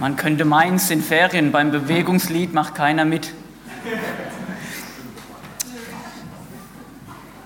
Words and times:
Man 0.00 0.16
könnte 0.16 0.46
meinen, 0.46 0.76
es 0.76 0.88
sind 0.88 1.04
Ferien, 1.04 1.52
beim 1.52 1.72
Bewegungslied 1.72 2.54
macht 2.54 2.74
keiner 2.74 3.04
mit. 3.04 3.34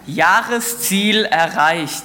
Jahresziel 0.07 1.25
erreicht. 1.25 2.05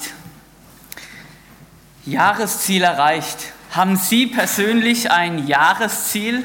Jahresziel 2.03 2.81
erreicht. 2.81 3.53
Haben 3.69 3.95
Sie 3.95 4.25
persönlich 4.25 5.11
ein 5.11 5.45
Jahresziel? 5.45 6.43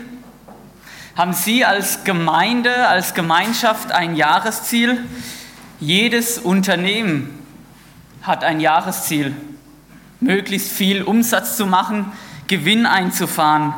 Haben 1.17 1.33
Sie 1.33 1.65
als 1.65 2.05
Gemeinde, 2.05 2.87
als 2.87 3.15
Gemeinschaft 3.15 3.91
ein 3.91 4.17
Jahresziel? 4.17 5.03
Jedes 5.81 6.37
Unternehmen 6.37 7.39
hat 8.21 8.45
ein 8.45 8.61
Jahresziel, 8.61 9.35
möglichst 10.21 10.71
viel 10.71 11.03
Umsatz 11.03 11.57
zu 11.57 11.65
machen, 11.65 12.13
Gewinn 12.49 12.85
einzufahren. 12.85 13.73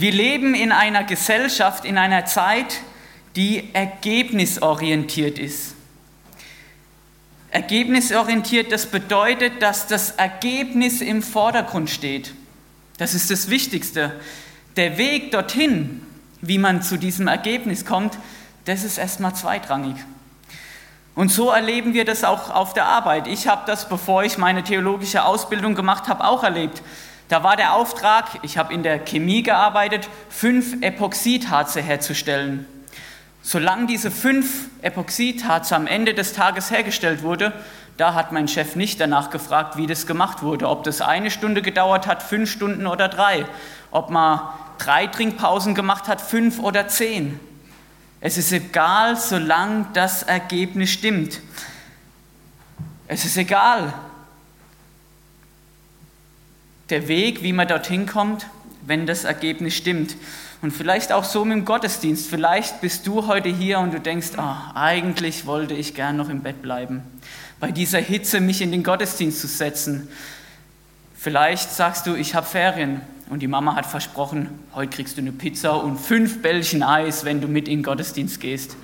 Wir 0.00 0.12
leben 0.12 0.54
in 0.54 0.70
einer 0.70 1.02
Gesellschaft, 1.02 1.84
in 1.84 1.98
einer 1.98 2.24
Zeit, 2.24 2.82
die 3.34 3.74
ergebnisorientiert 3.74 5.40
ist. 5.40 5.74
Ergebnisorientiert, 7.50 8.70
das 8.70 8.86
bedeutet, 8.86 9.60
dass 9.60 9.88
das 9.88 10.12
Ergebnis 10.12 11.00
im 11.00 11.20
Vordergrund 11.20 11.90
steht. 11.90 12.32
Das 12.98 13.12
ist 13.12 13.28
das 13.32 13.50
Wichtigste. 13.50 14.14
Der 14.76 14.98
Weg 14.98 15.32
dorthin, 15.32 16.06
wie 16.42 16.58
man 16.58 16.80
zu 16.80 16.96
diesem 16.96 17.26
Ergebnis 17.26 17.84
kommt, 17.84 18.18
das 18.66 18.84
ist 18.84 18.98
erstmal 18.98 19.34
zweitrangig. 19.34 19.96
Und 21.16 21.32
so 21.32 21.50
erleben 21.50 21.92
wir 21.92 22.04
das 22.04 22.22
auch 22.22 22.50
auf 22.50 22.72
der 22.72 22.86
Arbeit. 22.86 23.26
Ich 23.26 23.48
habe 23.48 23.62
das, 23.66 23.88
bevor 23.88 24.22
ich 24.22 24.38
meine 24.38 24.62
theologische 24.62 25.24
Ausbildung 25.24 25.74
gemacht 25.74 26.06
habe, 26.06 26.22
auch 26.22 26.44
erlebt. 26.44 26.82
Da 27.28 27.42
war 27.42 27.56
der 27.56 27.74
Auftrag, 27.74 28.38
ich 28.42 28.56
habe 28.56 28.72
in 28.72 28.82
der 28.82 28.98
Chemie 28.98 29.42
gearbeitet, 29.42 30.08
fünf 30.30 30.82
Epoxidharze 30.82 31.82
herzustellen. 31.82 32.66
Solange 33.42 33.86
diese 33.86 34.10
fünf 34.10 34.68
Epoxidharze 34.82 35.76
am 35.76 35.86
Ende 35.86 36.14
des 36.14 36.32
Tages 36.32 36.70
hergestellt 36.70 37.22
wurde, 37.22 37.52
da 37.98 38.14
hat 38.14 38.32
mein 38.32 38.48
Chef 38.48 38.76
nicht 38.76 39.00
danach 39.00 39.28
gefragt, 39.30 39.76
wie 39.76 39.86
das 39.86 40.06
gemacht 40.06 40.42
wurde, 40.42 40.68
ob 40.68 40.84
das 40.84 41.00
eine 41.00 41.30
Stunde 41.30 41.62
gedauert 41.62 42.06
hat, 42.06 42.22
fünf 42.22 42.50
Stunden 42.50 42.86
oder 42.86 43.08
drei, 43.08 43.44
ob 43.90 44.08
man 44.08 44.40
drei 44.78 45.06
Trinkpausen 45.06 45.74
gemacht 45.74 46.08
hat, 46.08 46.20
fünf 46.20 46.58
oder 46.60 46.88
zehn. 46.88 47.38
Es 48.20 48.38
ist 48.38 48.52
egal, 48.52 49.16
solange 49.16 49.86
das 49.92 50.22
Ergebnis 50.22 50.90
stimmt. 50.90 51.40
Es 53.06 53.24
ist 53.24 53.36
egal. 53.36 53.92
Der 56.90 57.08
Weg, 57.08 57.42
wie 57.42 57.52
man 57.52 57.68
dorthin 57.68 58.06
kommt, 58.06 58.46
wenn 58.86 59.06
das 59.06 59.24
Ergebnis 59.24 59.74
stimmt. 59.74 60.16
Und 60.62 60.72
vielleicht 60.72 61.12
auch 61.12 61.24
so 61.24 61.44
mit 61.44 61.56
dem 61.56 61.64
Gottesdienst. 61.64 62.28
Vielleicht 62.28 62.80
bist 62.80 63.06
du 63.06 63.26
heute 63.26 63.48
hier 63.48 63.78
und 63.78 63.92
du 63.92 64.00
denkst, 64.00 64.30
oh, 64.38 64.54
eigentlich 64.74 65.46
wollte 65.46 65.74
ich 65.74 65.94
gern 65.94 66.16
noch 66.16 66.28
im 66.28 66.40
Bett 66.40 66.62
bleiben. 66.62 67.02
Bei 67.60 67.70
dieser 67.70 67.98
Hitze 67.98 68.40
mich 68.40 68.62
in 68.62 68.72
den 68.72 68.82
Gottesdienst 68.82 69.40
zu 69.40 69.46
setzen. 69.46 70.08
Vielleicht 71.16 71.70
sagst 71.70 72.06
du, 72.06 72.14
ich 72.14 72.34
habe 72.34 72.46
Ferien 72.46 73.00
und 73.28 73.40
die 73.40 73.48
Mama 73.48 73.74
hat 73.76 73.86
versprochen, 73.86 74.48
heute 74.74 74.96
kriegst 74.96 75.16
du 75.16 75.20
eine 75.20 75.32
Pizza 75.32 75.82
und 75.82 75.98
fünf 75.98 76.42
Bällchen 76.42 76.82
Eis, 76.82 77.24
wenn 77.24 77.40
du 77.40 77.48
mit 77.48 77.68
in 77.68 77.78
den 77.78 77.82
Gottesdienst 77.82 78.40
gehst. 78.40 78.76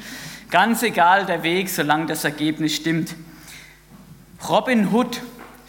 Ganz 0.50 0.82
egal 0.82 1.26
der 1.26 1.42
Weg, 1.42 1.70
solange 1.70 2.06
das 2.06 2.24
Ergebnis 2.24 2.74
stimmt. 2.74 3.14
Robin 4.48 4.92
Hood, 4.92 5.22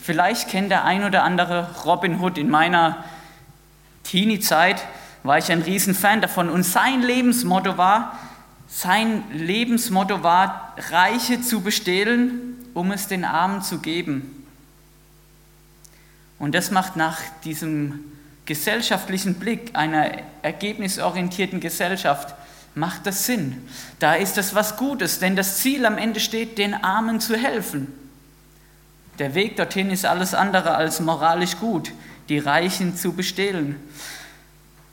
vielleicht 0.06 0.50
kennt 0.50 0.70
der 0.70 0.86
ein 0.86 1.04
oder 1.04 1.24
andere 1.24 1.70
Robin 1.84 2.22
Hood. 2.22 2.38
In 2.38 2.50
meiner 2.50 3.04
Teenie-Zeit 4.04 4.82
war 5.24 5.40
ich 5.40 5.52
ein 5.52 5.64
Riesenfan 5.64 6.22
davon. 6.22 6.50
Und 6.50 6.64
sein 6.64 7.02
Lebensmotto 7.02 7.78
war, 7.78 8.18
sein 8.68 9.24
Lebensmotto 9.32 10.22
war, 10.22 10.76
Reiche 10.92 11.42
zu 11.42 11.62
bestehlen, 11.62 12.56
um 12.76 12.92
es 12.92 13.08
den 13.08 13.26
Armen 13.26 13.64
zu 13.64 13.80
geben. 13.80 14.46
Und 16.38 16.54
das 16.54 16.70
macht 16.70 16.96
nach 16.96 17.20
diesem 17.44 18.00
gesellschaftlichen 18.46 19.36
Blick 19.36 19.72
einer 19.74 20.12
ergebnisorientierten 20.44 21.60
Gesellschaft, 21.60 22.36
macht 22.76 23.08
das 23.08 23.26
Sinn. 23.26 23.68
Da 24.00 24.14
ist 24.14 24.38
das 24.38 24.54
was 24.54 24.78
Gutes, 24.78 25.18
denn 25.18 25.36
das 25.36 25.58
Ziel 25.58 25.86
am 25.86 25.98
Ende 25.98 26.20
steht, 26.20 26.58
den 26.60 26.76
Armen 26.76 27.20
zu 27.20 27.36
helfen. 27.36 28.05
Der 29.20 29.34
Weg 29.34 29.56
dorthin 29.56 29.92
ist 29.92 30.06
alles 30.06 30.34
andere 30.34 30.76
als 30.76 31.00
moralisch 31.00 31.58
gut, 31.58 31.92
die 32.28 32.40
Reichen 32.40 32.98
zu 32.98 33.14
bestehlen. 33.14 33.78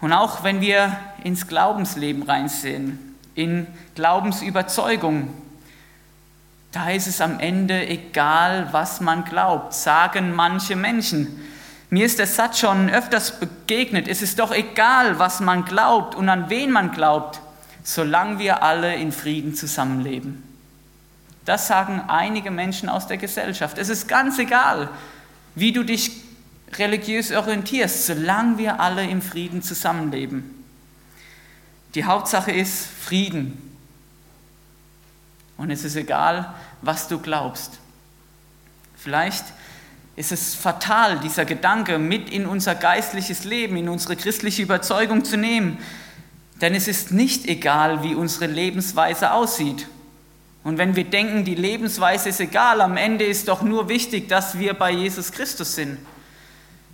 Und 0.00 0.12
auch 0.12 0.44
wenn 0.44 0.60
wir 0.60 0.96
ins 1.24 1.46
Glaubensleben 1.46 2.22
reinsehen, 2.22 3.16
in 3.34 3.66
Glaubensüberzeugung, 3.94 5.28
da 6.72 6.90
ist 6.90 7.06
es 7.06 7.20
am 7.20 7.38
Ende 7.40 7.86
egal, 7.86 8.68
was 8.72 9.00
man 9.00 9.24
glaubt, 9.24 9.74
sagen 9.74 10.34
manche 10.34 10.76
Menschen. 10.76 11.40
Mir 11.90 12.06
ist 12.06 12.18
der 12.18 12.26
Satz 12.26 12.60
schon 12.60 12.88
öfters 12.88 13.38
begegnet, 13.38 14.08
es 14.08 14.22
ist 14.22 14.38
doch 14.38 14.52
egal, 14.52 15.18
was 15.18 15.40
man 15.40 15.64
glaubt 15.64 16.14
und 16.14 16.28
an 16.28 16.48
wen 16.48 16.70
man 16.70 16.92
glaubt, 16.92 17.40
solange 17.82 18.38
wir 18.38 18.62
alle 18.62 18.94
in 18.94 19.12
Frieden 19.12 19.54
zusammenleben. 19.54 20.51
Das 21.44 21.66
sagen 21.66 22.02
einige 22.08 22.50
Menschen 22.50 22.88
aus 22.88 23.06
der 23.06 23.16
Gesellschaft. 23.16 23.78
Es 23.78 23.88
ist 23.88 24.06
ganz 24.08 24.38
egal, 24.38 24.88
wie 25.54 25.72
du 25.72 25.82
dich 25.82 26.12
religiös 26.74 27.32
orientierst, 27.32 28.06
solange 28.06 28.58
wir 28.58 28.80
alle 28.80 29.04
im 29.04 29.20
Frieden 29.20 29.62
zusammenleben. 29.62 30.64
Die 31.94 32.04
Hauptsache 32.04 32.52
ist 32.52 32.86
Frieden. 32.86 33.76
Und 35.56 35.70
es 35.70 35.84
ist 35.84 35.96
egal, 35.96 36.54
was 36.80 37.08
du 37.08 37.18
glaubst. 37.18 37.78
Vielleicht 38.96 39.44
ist 40.16 40.32
es 40.32 40.54
fatal, 40.54 41.18
dieser 41.20 41.44
Gedanke 41.44 41.98
mit 41.98 42.30
in 42.30 42.46
unser 42.46 42.74
geistliches 42.74 43.44
Leben, 43.44 43.76
in 43.76 43.88
unsere 43.88 44.16
christliche 44.16 44.62
Überzeugung 44.62 45.24
zu 45.24 45.36
nehmen. 45.36 45.78
Denn 46.60 46.74
es 46.74 46.88
ist 46.88 47.10
nicht 47.10 47.46
egal, 47.46 48.02
wie 48.02 48.14
unsere 48.14 48.46
Lebensweise 48.46 49.32
aussieht. 49.32 49.86
Und 50.64 50.78
wenn 50.78 50.94
wir 50.94 51.04
denken, 51.04 51.44
die 51.44 51.54
Lebensweise 51.56 52.28
ist 52.28 52.40
egal, 52.40 52.80
am 52.80 52.96
Ende 52.96 53.24
ist 53.24 53.48
doch 53.48 53.62
nur 53.62 53.88
wichtig, 53.88 54.28
dass 54.28 54.58
wir 54.58 54.74
bei 54.74 54.92
Jesus 54.92 55.32
Christus 55.32 55.74
sind 55.74 55.98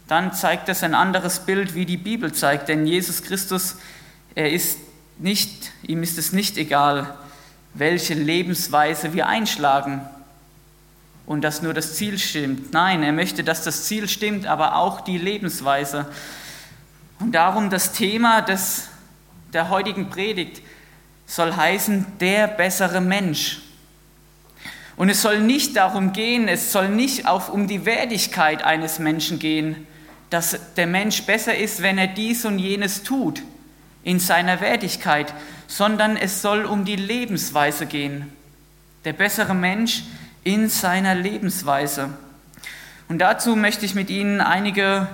dann 0.08 0.32
zeigt 0.32 0.70
es 0.70 0.82
ein 0.82 0.94
anderes 0.94 1.40
Bild, 1.40 1.74
wie 1.74 1.84
die 1.84 1.98
Bibel 1.98 2.32
zeigt. 2.32 2.68
Denn 2.68 2.86
Jesus 2.86 3.22
Christus, 3.22 3.76
er 4.34 4.50
ist 4.50 4.78
nicht, 5.18 5.70
ihm 5.82 6.02
ist 6.02 6.18
es 6.18 6.32
nicht 6.32 6.56
egal, 6.56 7.14
welche 7.74 8.14
Lebensweise 8.14 9.12
wir 9.12 9.28
einschlagen 9.28 10.00
und 11.26 11.42
dass 11.42 11.60
nur 11.60 11.74
das 11.74 11.94
Ziel 11.94 12.18
stimmt. 12.18 12.72
Nein, 12.72 13.02
er 13.02 13.12
möchte, 13.12 13.44
dass 13.44 13.62
das 13.62 13.84
Ziel 13.84 14.08
stimmt, 14.08 14.46
aber 14.46 14.76
auch 14.76 15.02
die 15.02 15.18
Lebensweise. 15.18 16.06
Und 17.20 17.32
darum 17.32 17.68
das 17.68 17.92
Thema 17.92 18.40
des, 18.40 18.88
der 19.52 19.68
heutigen 19.68 20.08
Predigt 20.08 20.62
soll 21.28 21.54
heißen, 21.54 22.06
der 22.18 22.48
bessere 22.48 23.00
Mensch. 23.00 23.60
Und 24.96 25.10
es 25.10 25.22
soll 25.22 25.38
nicht 25.38 25.76
darum 25.76 26.12
gehen, 26.12 26.48
es 26.48 26.72
soll 26.72 26.88
nicht 26.88 27.28
auf, 27.28 27.50
um 27.50 27.68
die 27.68 27.86
Wertigkeit 27.86 28.64
eines 28.64 28.98
Menschen 28.98 29.38
gehen, 29.38 29.86
dass 30.30 30.58
der 30.76 30.88
Mensch 30.88 31.22
besser 31.22 31.54
ist, 31.54 31.82
wenn 31.82 31.98
er 31.98 32.08
dies 32.08 32.44
und 32.44 32.58
jenes 32.58 33.04
tut 33.04 33.42
in 34.02 34.18
seiner 34.18 34.60
Wertigkeit, 34.60 35.32
sondern 35.68 36.16
es 36.16 36.42
soll 36.42 36.64
um 36.64 36.84
die 36.84 36.96
Lebensweise 36.96 37.86
gehen. 37.86 38.32
Der 39.04 39.12
bessere 39.12 39.54
Mensch 39.54 40.02
in 40.42 40.68
seiner 40.68 41.14
Lebensweise. 41.14 42.10
Und 43.08 43.18
dazu 43.18 43.54
möchte 43.54 43.86
ich 43.86 43.94
mit 43.94 44.10
Ihnen 44.10 44.40
einige 44.40 45.06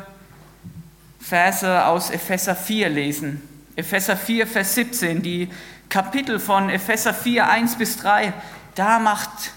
Verse 1.20 1.86
aus 1.86 2.10
Epheser 2.10 2.56
4 2.56 2.88
lesen. 2.88 3.42
Epheser 3.76 4.16
4, 4.16 4.46
Vers 4.46 4.74
17, 4.74 5.22
die 5.22 5.48
Kapitel 5.88 6.38
von 6.40 6.70
Epheser 6.70 7.14
4, 7.14 7.48
1 7.48 7.76
bis 7.76 7.96
3, 7.98 8.32
da 8.74 8.98
macht 8.98 9.52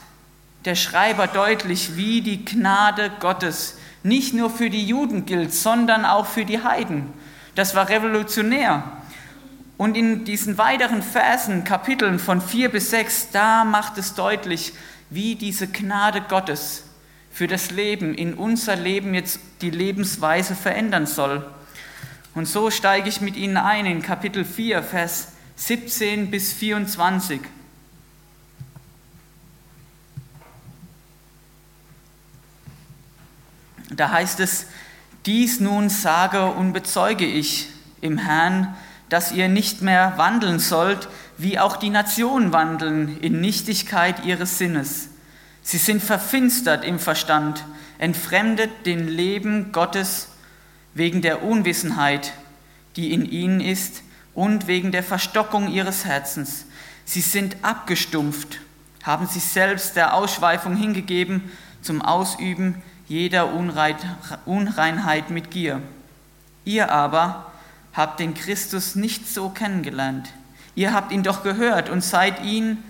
der 0.66 0.76
Schreiber 0.76 1.28
deutlich, 1.28 1.96
wie 1.96 2.22
die 2.22 2.46
Gnade 2.46 3.12
Gottes 3.20 3.78
nicht 4.04 4.34
nur 4.34 4.50
für 4.50 4.70
die 4.70 4.86
Juden 4.86 5.26
gilt, 5.26 5.54
sondern 5.54 6.06
auch 6.06 6.26
für 6.26 6.46
die 6.46 6.64
Heiden. 6.64 7.14
Das 7.56 7.76
war 7.76 7.90
revolutionär. 7.90 8.84
Und 9.78 9.96
in 9.96 10.26
diesen 10.26 10.58
weiteren 10.58 11.04
Versen, 11.04 11.64
Kapiteln 11.64 12.20
von 12.20 12.42
4 12.42 12.70
bis 12.70 12.90
6, 12.90 13.32
da 13.32 13.64
macht 13.64 13.98
es 13.98 14.14
deutlich, 14.16 14.74
wie 15.10 15.36
diese 15.36 15.68
Gnade 15.68 16.22
Gottes 16.22 16.84
für 17.32 17.48
das 17.48 17.70
Leben, 17.72 18.16
in 18.16 18.34
unser 18.34 18.76
Leben 18.76 19.14
jetzt 19.14 19.40
die 19.62 19.70
Lebensweise 19.70 20.56
verändern 20.56 21.06
soll. 21.06 21.46
Und 22.34 22.48
so 22.48 22.72
steige 22.72 23.10
ich 23.10 23.22
mit 23.22 23.36
Ihnen 23.36 23.58
ein 23.58 23.86
in 23.86 24.02
Kapitel 24.02 24.44
4, 24.44 24.84
Vers 24.84 25.30
17 25.57 26.31
bis 26.31 26.54
24. 26.54 27.42
Da 33.89 34.12
heißt 34.12 34.39
es, 34.39 34.68
dies 35.25 35.59
nun 35.59 35.89
sage 35.89 36.45
und 36.45 36.71
bezeuge 36.71 37.25
ich, 37.25 37.69
im 38.00 38.19
Herrn, 38.19 38.75
dass 39.09 39.31
ihr 39.31 39.50
nicht 39.50 39.81
mehr 39.81 40.13
wandeln 40.18 40.59
sollt, 40.59 41.09
wie 41.38 41.57
auch 41.57 41.77
die 41.77 41.89
Nationen 41.89 42.54
wandeln, 42.54 43.18
in 43.21 43.42
Nichtigkeit 43.42 44.24
ihres 44.24 44.57
Sinnes. 44.59 45.09
Sie 45.63 45.77
sind 45.77 46.04
verfinstert 46.04 46.86
im 46.86 47.00
Verstand, 47.00 47.65
entfremdet 47.98 48.86
den 48.86 49.07
Leben 49.07 49.71
Gottes 49.71 50.30
wegen 50.94 51.21
der 51.21 51.44
Unwissenheit, 51.44 52.33
die 52.95 53.12
in 53.12 53.25
ihnen 53.25 53.59
ist, 53.59 54.04
und 54.38 54.68
wegen 54.68 54.92
der 54.92 55.01
Verstockung 55.01 55.68
ihres 55.68 56.06
Herzens. 56.06 56.66
Sie 57.06 57.22
sind 57.22 57.57
abgestumpft, 57.63 58.60
haben 59.01 59.25
sich 59.25 59.44
selbst 59.44 59.95
der 59.95 60.13
Ausschweifung 60.13 60.75
hingegeben 60.75 61.51
zum 61.81 62.04
Ausüben 62.04 62.84
jeder 63.07 63.51
Unreinheit 64.45 65.31
mit 65.31 65.50
Gier. 65.50 65.81
Ihr 66.66 66.92
aber 66.92 67.51
habt 67.94 68.19
den 68.19 68.36
Christus 68.36 68.94
nicht 68.94 69.28
so 69.28 69.50
kennengelernt. 69.50 70.30
Ihr 70.75 70.94
habt 70.94 71.12
ihn 71.12 71.24
doch 71.24 71.42
gehört 71.42 71.90
und 71.90 72.04
seid, 72.04 72.44
ihn, 72.44 72.83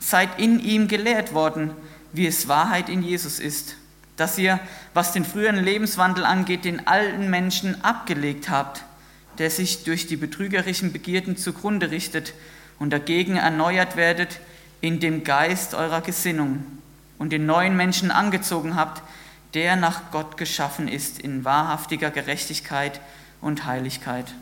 seid 0.00 0.40
in 0.40 0.58
ihm 0.58 0.88
gelehrt 0.88 1.34
worden, 1.34 1.70
wie 2.12 2.26
es 2.26 2.48
Wahrheit 2.48 2.88
in 2.88 3.04
Jesus 3.04 3.38
ist. 3.38 3.76
Dass 4.16 4.38
ihr, 4.38 4.58
was 4.92 5.12
den 5.12 5.24
früheren 5.24 5.62
Lebenswandel 5.62 6.24
angeht, 6.24 6.64
den 6.64 6.88
alten 6.88 7.30
Menschen 7.30 7.84
abgelegt 7.84 8.50
habt, 8.50 8.82
der 9.38 9.50
sich 9.50 9.84
durch 9.84 10.06
die 10.06 10.16
betrügerischen 10.16 10.92
Begierden 10.92 11.36
zugrunde 11.36 11.90
richtet 11.90 12.34
und 12.78 12.92
dagegen 12.92 13.36
erneuert 13.36 13.96
werdet 13.96 14.40
in 14.80 15.00
dem 15.00 15.24
Geist 15.24 15.74
eurer 15.74 16.00
Gesinnung 16.00 16.64
und 17.18 17.30
den 17.30 17.46
neuen 17.46 17.76
Menschen 17.76 18.10
angezogen 18.10 18.76
habt, 18.76 19.02
der 19.54 19.76
nach 19.76 20.10
Gott 20.10 20.36
geschaffen 20.36 20.88
ist 20.88 21.18
in 21.18 21.44
wahrhaftiger 21.44 22.10
Gerechtigkeit 22.10 23.00
und 23.40 23.66
Heiligkeit. 23.66 24.34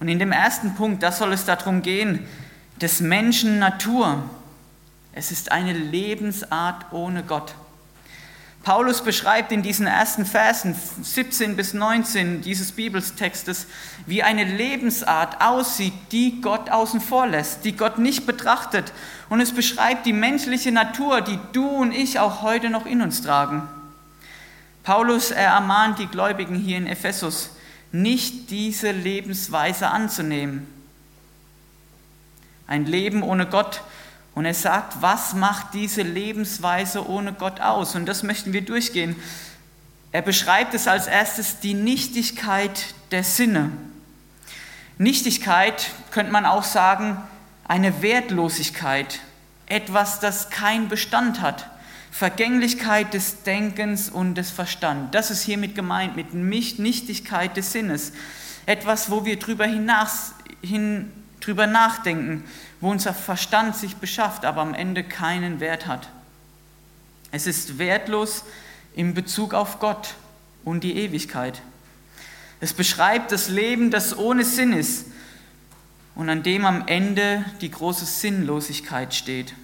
Und 0.00 0.08
in 0.08 0.18
dem 0.18 0.32
ersten 0.32 0.74
Punkt, 0.74 1.02
da 1.02 1.12
soll 1.12 1.32
es 1.32 1.44
darum 1.44 1.82
gehen, 1.82 2.26
des 2.80 3.00
Menschen 3.00 3.58
Natur. 3.58 4.22
Es 5.12 5.30
ist 5.30 5.52
eine 5.52 5.72
Lebensart 5.72 6.92
ohne 6.92 7.22
Gott. 7.22 7.54
Paulus 8.64 9.02
beschreibt 9.02 9.52
in 9.52 9.62
diesen 9.62 9.86
ersten 9.86 10.24
Versen 10.24 10.74
17 11.02 11.54
bis 11.54 11.74
19 11.74 12.40
dieses 12.40 12.72
Bibeltextes, 12.72 13.66
wie 14.06 14.22
eine 14.22 14.44
Lebensart 14.44 15.42
aussieht, 15.42 15.92
die 16.12 16.40
Gott 16.40 16.70
außen 16.70 17.02
vor 17.02 17.26
lässt, 17.26 17.66
die 17.66 17.76
Gott 17.76 17.98
nicht 17.98 18.24
betrachtet. 18.24 18.92
Und 19.28 19.42
es 19.42 19.52
beschreibt 19.52 20.06
die 20.06 20.14
menschliche 20.14 20.72
Natur, 20.72 21.20
die 21.20 21.38
du 21.52 21.68
und 21.68 21.92
ich 21.92 22.18
auch 22.18 22.40
heute 22.40 22.70
noch 22.70 22.86
in 22.86 23.02
uns 23.02 23.20
tragen. 23.20 23.68
Paulus 24.82 25.30
ermahnt 25.30 25.98
die 25.98 26.06
Gläubigen 26.06 26.56
hier 26.56 26.78
in 26.78 26.86
Ephesus, 26.86 27.50
nicht 27.92 28.50
diese 28.50 28.92
Lebensweise 28.92 29.88
anzunehmen. 29.88 30.66
Ein 32.66 32.86
Leben 32.86 33.22
ohne 33.22 33.44
Gott 33.44 33.82
und 34.34 34.44
er 34.44 34.54
sagt, 34.54 35.00
was 35.00 35.34
macht 35.34 35.74
diese 35.74 36.02
Lebensweise 36.02 37.08
ohne 37.08 37.32
Gott 37.32 37.60
aus? 37.60 37.94
Und 37.94 38.06
das 38.06 38.22
möchten 38.22 38.52
wir 38.52 38.62
durchgehen. 38.62 39.16
Er 40.10 40.22
beschreibt 40.22 40.74
es 40.74 40.88
als 40.88 41.06
erstes 41.06 41.60
die 41.60 41.74
Nichtigkeit 41.74 42.94
der 43.10 43.24
Sinne. 43.24 43.70
Nichtigkeit 44.98 45.90
könnte 46.10 46.32
man 46.32 46.46
auch 46.46 46.64
sagen, 46.64 47.16
eine 47.66 48.02
Wertlosigkeit, 48.02 49.20
etwas, 49.66 50.20
das 50.20 50.50
keinen 50.50 50.88
Bestand 50.88 51.40
hat. 51.40 51.70
Vergänglichkeit 52.10 53.12
des 53.12 53.42
Denkens 53.42 54.08
und 54.08 54.36
des 54.36 54.50
Verstands. 54.50 55.10
Das 55.10 55.32
ist 55.32 55.42
hiermit 55.42 55.74
gemeint, 55.74 56.14
mit 56.14 56.32
Nichtigkeit 56.32 57.56
des 57.56 57.72
Sinnes. 57.72 58.12
Etwas, 58.66 59.10
wo 59.10 59.24
wir 59.24 59.36
drüber, 59.36 59.66
hinaus, 59.66 60.32
hin, 60.62 61.10
drüber 61.40 61.66
nachdenken, 61.66 62.44
wo 62.84 62.90
unser 62.90 63.14
Verstand 63.14 63.74
sich 63.74 63.96
beschafft, 63.96 64.44
aber 64.44 64.60
am 64.60 64.74
Ende 64.74 65.04
keinen 65.04 65.58
Wert 65.58 65.86
hat. 65.86 66.10
Es 67.30 67.46
ist 67.46 67.78
wertlos 67.78 68.44
in 68.94 69.14
Bezug 69.14 69.54
auf 69.54 69.78
Gott 69.78 70.16
und 70.66 70.84
die 70.84 70.98
Ewigkeit. 70.98 71.62
Es 72.60 72.74
beschreibt 72.74 73.32
das 73.32 73.48
Leben, 73.48 73.90
das 73.90 74.18
ohne 74.18 74.44
Sinn 74.44 74.74
ist 74.74 75.06
und 76.14 76.28
an 76.28 76.42
dem 76.42 76.66
am 76.66 76.86
Ende 76.86 77.46
die 77.62 77.70
große 77.70 78.04
Sinnlosigkeit 78.04 79.14
steht. 79.14 79.54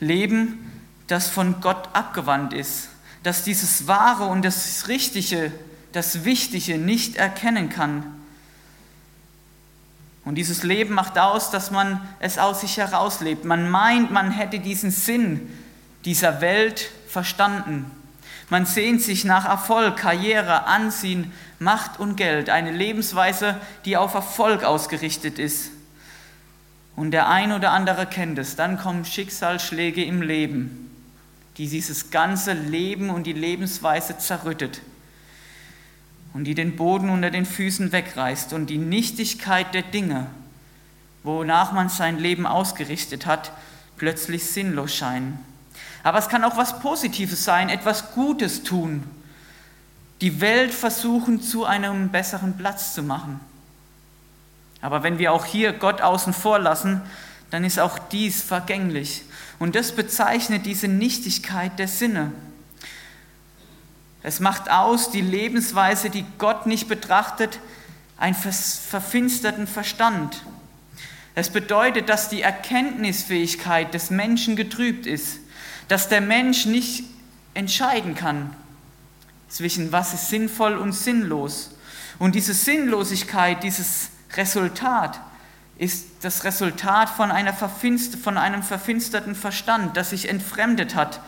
Leben, 0.00 0.82
das 1.06 1.28
von 1.28 1.60
Gott 1.60 1.90
abgewandt 1.92 2.52
ist, 2.52 2.88
das 3.22 3.44
dieses 3.44 3.86
Wahre 3.86 4.24
und 4.24 4.44
das 4.44 4.88
Richtige, 4.88 5.52
das 5.92 6.24
Wichtige 6.24 6.76
nicht 6.76 7.14
erkennen 7.14 7.68
kann 7.68 8.19
und 10.24 10.34
dieses 10.34 10.62
Leben 10.62 10.94
macht 10.94 11.18
aus, 11.18 11.50
dass 11.50 11.70
man 11.70 12.00
es 12.18 12.38
aus 12.38 12.60
sich 12.60 12.76
herauslebt. 12.76 13.44
Man 13.44 13.70
meint, 13.70 14.10
man 14.10 14.30
hätte 14.30 14.58
diesen 14.58 14.90
Sinn 14.90 15.48
dieser 16.04 16.40
Welt 16.40 16.90
verstanden. 17.08 17.90
Man 18.50 18.66
sehnt 18.66 19.00
sich 19.00 19.24
nach 19.24 19.46
Erfolg, 19.46 19.96
Karriere, 19.96 20.66
Ansehen, 20.66 21.32
Macht 21.58 22.00
und 22.00 22.16
Geld. 22.16 22.50
Eine 22.50 22.72
Lebensweise, 22.72 23.56
die 23.84 23.96
auf 23.96 24.14
Erfolg 24.14 24.64
ausgerichtet 24.64 25.38
ist. 25.38 25.70
Und 26.96 27.12
der 27.12 27.28
ein 27.28 27.52
oder 27.52 27.70
andere 27.70 28.06
kennt 28.06 28.38
es. 28.38 28.56
Dann 28.56 28.76
kommen 28.76 29.04
Schicksalsschläge 29.04 30.04
im 30.04 30.20
Leben, 30.20 30.90
die 31.56 31.68
dieses 31.68 32.10
ganze 32.10 32.52
Leben 32.52 33.08
und 33.08 33.24
die 33.24 33.32
Lebensweise 33.32 34.18
zerrüttet 34.18 34.82
und 36.32 36.44
die 36.44 36.54
den 36.54 36.76
Boden 36.76 37.10
unter 37.10 37.30
den 37.30 37.46
Füßen 37.46 37.92
wegreißt 37.92 38.52
und 38.52 38.66
die 38.66 38.78
Nichtigkeit 38.78 39.74
der 39.74 39.82
Dinge, 39.82 40.26
wonach 41.22 41.72
man 41.72 41.88
sein 41.88 42.18
Leben 42.18 42.46
ausgerichtet 42.46 43.26
hat, 43.26 43.52
plötzlich 43.96 44.44
sinnlos 44.44 44.94
scheinen. 44.94 45.38
Aber 46.02 46.18
es 46.18 46.28
kann 46.28 46.44
auch 46.44 46.56
was 46.56 46.80
Positives 46.80 47.44
sein, 47.44 47.68
etwas 47.68 48.12
Gutes 48.14 48.62
tun, 48.62 49.04
die 50.20 50.40
Welt 50.40 50.72
versuchen 50.72 51.42
zu 51.42 51.64
einem 51.64 52.10
besseren 52.10 52.56
Platz 52.56 52.94
zu 52.94 53.02
machen. 53.02 53.40
Aber 54.82 55.02
wenn 55.02 55.18
wir 55.18 55.32
auch 55.32 55.44
hier 55.44 55.72
Gott 55.72 56.00
außen 56.00 56.32
vor 56.32 56.58
lassen, 56.58 57.02
dann 57.50 57.64
ist 57.64 57.78
auch 57.78 57.98
dies 57.98 58.42
vergänglich. 58.42 59.22
Und 59.58 59.74
das 59.74 59.92
bezeichnet 59.92 60.64
diese 60.64 60.88
Nichtigkeit 60.88 61.78
der 61.78 61.88
Sinne. 61.88 62.32
Es 64.22 64.40
macht 64.40 64.70
aus 64.70 65.10
die 65.10 65.22
Lebensweise, 65.22 66.10
die 66.10 66.24
Gott 66.38 66.66
nicht 66.66 66.88
betrachtet, 66.88 67.58
einen 68.18 68.34
verfinsterten 68.34 69.66
Verstand. 69.66 70.44
Es 71.34 71.48
bedeutet, 71.48 72.08
dass 72.08 72.28
die 72.28 72.42
Erkenntnisfähigkeit 72.42 73.94
des 73.94 74.10
Menschen 74.10 74.56
getrübt 74.56 75.06
ist, 75.06 75.38
dass 75.88 76.08
der 76.08 76.20
Mensch 76.20 76.66
nicht 76.66 77.04
entscheiden 77.54 78.14
kann 78.14 78.54
zwischen 79.48 79.90
was 79.90 80.14
ist 80.14 80.28
sinnvoll 80.28 80.76
und 80.76 80.92
sinnlos. 80.92 81.70
Und 82.18 82.34
diese 82.34 82.54
Sinnlosigkeit, 82.54 83.62
dieses 83.62 84.10
Resultat, 84.36 85.20
ist 85.76 86.06
das 86.20 86.44
Resultat 86.44 87.08
von, 87.08 87.30
einer 87.30 87.54
verfinster, 87.54 88.18
von 88.18 88.36
einem 88.36 88.62
verfinsterten 88.62 89.34
Verstand, 89.34 89.96
das 89.96 90.10
sich 90.10 90.28
entfremdet 90.28 90.94
hat 90.94 91.20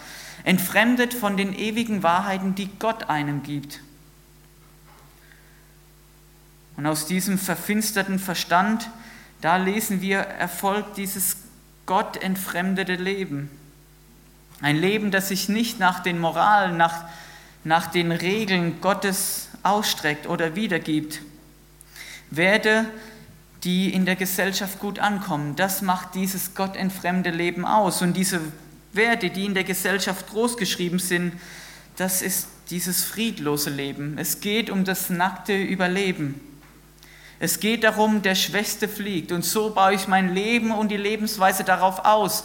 entfremdet 0.45 1.15
von 1.15 1.37
den 1.37 1.53
ewigen 1.53 2.03
Wahrheiten, 2.03 2.55
die 2.55 2.69
Gott 2.79 3.09
einem 3.09 3.43
gibt. 3.43 3.81
Und 6.77 6.87
aus 6.87 7.07
diesem 7.07 7.39
verfinsterten 7.39 8.19
Verstand, 8.19 8.91
da 9.41 9.57
lesen 9.57 10.01
wir, 10.01 10.19
erfolgt 10.19 10.97
dieses 10.97 11.37
Gott 11.87 12.17
entfremdete 12.23 12.95
Leben. 12.95 13.51
Ein 14.61 14.77
Leben, 14.77 15.11
das 15.11 15.29
sich 15.29 15.49
nicht 15.49 15.79
nach 15.81 16.01
den 16.01 16.19
Moralen, 16.19 16.77
nach, 16.77 17.05
nach 17.65 17.89
den 17.89 18.13
Regeln 18.13 18.81
Gottes 18.81 19.49
ausstreckt 19.63 20.27
oder 20.27 20.55
wiedergibt. 20.55 21.21
Werde, 22.31 22.87
die 23.65 23.93
in 23.93 24.07
der 24.07 24.17
Gesellschaft 24.17 24.79
gut 24.79 24.99
ankommen, 24.99 25.57
das 25.57 25.83
macht 25.83 26.15
dieses 26.15 26.55
Gott 26.55 26.77
entfremde 26.77 27.31
Leben 27.31 27.65
aus. 27.65 28.03
Und 28.03 28.17
diese 28.17 28.41
Werte, 28.93 29.31
die 29.31 29.47
in 29.47 29.55
der 29.55 29.65
Gesellschaft 29.65 30.29
großgeschrieben 30.29 30.99
sind, 30.99 31.35
das 31.97 32.23
ist 32.23 32.49
dieses 32.71 33.05
friedlose 33.05 33.71
Leben. 33.71 34.17
Es 34.19 34.41
geht 34.41 34.71
um 34.71 34.85
das 34.85 35.11
nackte 35.11 35.57
Überleben. 35.57 36.41
Es 37.39 37.61
geht 37.61 37.85
darum, 37.85 38.23
der 38.23 38.35
Schwächste 38.35 38.89
fliegt. 38.89 39.33
Und 39.33 39.45
so 39.45 39.71
baue 39.71 39.95
ich 39.95 40.09
mein 40.09 40.35
Leben 40.35 40.71
und 40.71 40.91
die 40.91 40.97
Lebensweise 40.97 41.65
darauf 41.65 42.05
aus, 42.05 42.45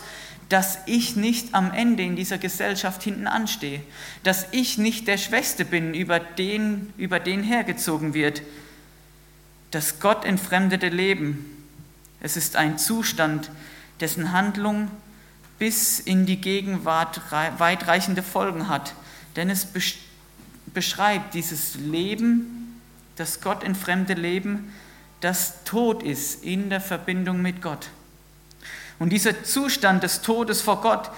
dass 0.50 0.80
ich 0.86 1.16
nicht 1.16 1.54
am 1.54 1.72
Ende 1.72 2.04
in 2.04 2.16
dieser 2.16 2.38
Gesellschaft 2.38 3.04
hinten 3.04 3.28
anstehe, 3.28 3.82
dass 4.24 4.48
ich 4.52 4.78
nicht 4.78 5.08
der 5.08 5.18
Schwächste 5.18 5.66
bin, 5.66 5.94
über 5.94 6.20
den, 6.20 6.94
über 6.98 7.20
den 7.20 7.44
hergezogen 7.44 8.14
wird. 8.14 8.42
Das 9.72 10.00
Gott 10.00 10.24
entfremdete 10.24 10.88
Leben, 10.88 11.46
es 12.22 12.38
ist 12.38 12.56
ein 12.56 12.78
Zustand, 12.78 13.52
dessen 14.00 14.32
Handlung 14.32 14.90
bis 15.60 16.00
in 16.00 16.26
die 16.26 16.40
Gegenwart 16.40 17.22
weitreichende 17.58 18.24
Folgen 18.24 18.68
hat. 18.68 18.94
Denn 19.36 19.50
es 19.50 19.68
beschreibt 20.74 21.34
dieses 21.34 21.76
Leben 21.76 22.82
das 23.16 23.42
Gott 23.42 23.64
in 23.64 23.76
fremde 23.76 24.14
Leben, 24.14 24.74
das 25.22 25.64
tot 25.64 26.04
ist 26.04 26.44
in 26.44 26.70
der 26.70 26.82
Verbindung 26.82 27.42
mit 27.42 27.62
Gott. 27.62 27.90
Und 29.00 29.10
dieser 29.10 29.44
Zustand 29.44 30.04
des 30.04 30.22
Todes 30.22 30.62
vor 30.62 30.82
Gott, 30.82 31.12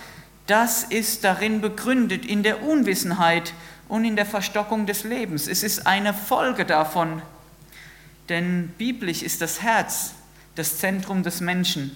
das 0.48 0.84
ist 0.84 1.24
darin 1.24 1.62
begründet 1.62 2.26
in 2.26 2.44
der 2.44 2.64
Unwissenheit 2.64 3.54
und 3.88 4.06
in 4.06 4.16
der 4.16 4.26
Verstockung 4.26 4.86
des 4.86 5.04
Lebens. 5.04 5.48
Es 5.48 5.64
ist 5.64 5.86
eine 5.86 6.14
Folge 6.14 6.66
davon, 6.66 7.22
denn 8.30 8.70
biblisch 8.78 9.22
ist 9.22 9.42
das 9.42 9.62
Herz 9.62 10.14
das 10.56 10.78
Zentrum 10.78 11.24
des 11.24 11.40
Menschen. 11.42 11.92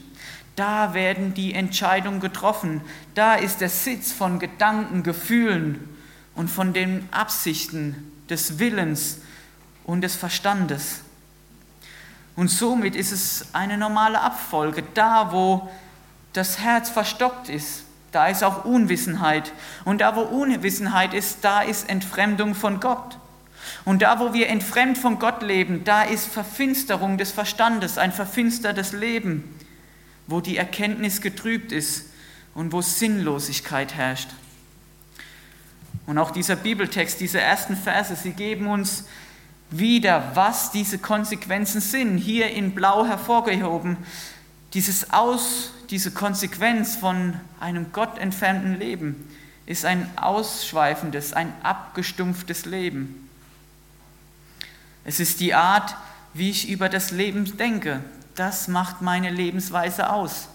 Da 0.56 0.94
werden 0.94 1.34
die 1.34 1.54
Entscheidungen 1.54 2.20
getroffen. 2.20 2.82
Da 3.16 3.36
ist 3.36 3.62
der 3.62 3.70
Sitz 3.70 4.12
von 4.12 4.40
Gedanken, 4.40 5.04
Gefühlen 5.04 5.90
und 6.36 6.50
von 6.50 6.74
den 6.74 7.08
Absichten 7.12 8.12
des 8.30 8.60
Willens 8.60 9.20
und 9.84 10.02
des 10.02 10.16
Verstandes. 10.16 11.02
Und 12.36 12.50
somit 12.50 12.96
ist 12.96 13.12
es 13.12 13.48
eine 13.54 13.78
normale 13.78 14.20
Abfolge. 14.22 14.84
Da, 14.94 15.32
wo 15.32 15.70
das 16.34 16.60
Herz 16.60 16.90
verstockt 16.90 17.50
ist, 17.50 17.84
da 18.12 18.28
ist 18.28 18.44
auch 18.44 18.66
Unwissenheit. 18.66 19.52
Und 19.86 20.02
da, 20.02 20.16
wo 20.16 20.22
Unwissenheit 20.22 21.14
ist, 21.14 21.40
da 21.42 21.62
ist 21.62 21.90
Entfremdung 21.90 22.56
von 22.56 22.80
Gott. 22.80 23.18
Und 23.86 24.02
da, 24.02 24.20
wo 24.20 24.34
wir 24.34 24.50
entfremd 24.50 24.98
von 24.98 25.20
Gott 25.20 25.42
leben, 25.42 25.84
da 25.84 26.04
ist 26.04 26.28
Verfinsterung 26.28 27.18
des 27.18 27.32
Verstandes, 27.32 27.98
ein 27.98 28.12
verfinstertes 28.12 28.94
Leben, 28.94 29.58
wo 30.28 30.42
die 30.42 30.58
Erkenntnis 30.58 31.22
getrübt 31.22 31.72
ist 31.72 32.06
und 32.54 32.72
wo 32.72 32.82
Sinnlosigkeit 32.82 33.94
herrscht. 33.96 34.30
Und 36.06 36.18
auch 36.18 36.32
dieser 36.32 36.56
Bibeltext, 36.56 37.20
diese 37.20 37.40
ersten 37.40 37.78
Verse, 37.78 38.16
sie 38.16 38.32
geben 38.32 38.68
uns 38.68 39.06
wieder, 39.70 40.32
was 40.36 40.72
diese 40.72 40.98
Konsequenzen 40.98 41.82
sind, 41.82 42.18
hier 42.18 42.52
in 42.52 42.76
Blau 42.76 43.06
hervorgehoben. 43.06 43.98
Dieses 44.74 45.12
Aus, 45.12 45.72
diese 45.90 46.12
Konsequenz 46.12 46.96
von 46.96 47.40
einem 47.60 47.92
gottentfernten 47.92 48.78
Leben 48.78 49.28
ist 49.66 49.86
ein 49.86 50.10
ausschweifendes, 50.18 51.34
ein 51.34 51.54
abgestumpftes 51.64 52.66
Leben. 52.66 53.30
Es 55.06 55.20
ist 55.20 55.40
die 55.40 55.54
Art, 55.54 55.96
wie 56.34 56.50
ich 56.50 56.70
über 56.70 56.90
das 56.90 57.12
Leben 57.12 57.58
denke. 57.58 58.02
Das 58.36 58.68
macht 58.68 59.02
meine 59.02 59.30
Lebensweise 59.30 60.10
aus. 60.10 60.48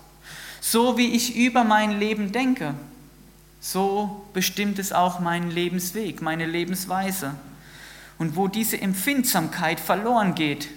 So 0.61 0.97
wie 0.97 1.14
ich 1.14 1.37
über 1.37 1.64
mein 1.64 1.99
Leben 1.99 2.32
denke, 2.32 2.75
so 3.61 4.26
bestimmt 4.32 4.78
es 4.78 4.92
auch 4.92 5.20
meinen 5.20 5.50
Lebensweg, 5.50 6.20
meine 6.20 6.47
Lebensweise. 6.47 7.35
Und 8.18 8.37
wo 8.37 8.49
diese 8.49 8.80
Empfindsamkeit 8.80 9.78
verloren 9.78 10.35
geht, 10.35 10.68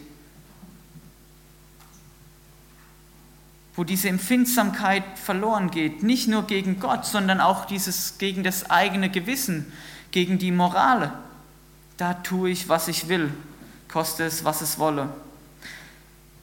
wo 3.75 3.83
diese 3.83 4.09
Empfindsamkeit 4.09 5.03
verloren 5.17 5.71
geht, 5.71 6.03
nicht 6.03 6.27
nur 6.27 6.43
gegen 6.43 6.79
Gott, 6.79 7.05
sondern 7.05 7.41
auch 7.41 7.65
dieses 7.65 8.17
gegen 8.19 8.43
das 8.43 8.69
eigene 8.69 9.09
Gewissen, 9.09 9.71
gegen 10.11 10.37
die 10.37 10.51
Morale, 10.51 11.13
da 11.97 12.13
tue 12.13 12.51
ich, 12.51 12.69
was 12.69 12.87
ich 12.87 13.07
will 13.07 13.31
koste 13.91 14.23
es, 14.23 14.43
was 14.43 14.61
es 14.61 14.79
wolle. 14.79 15.09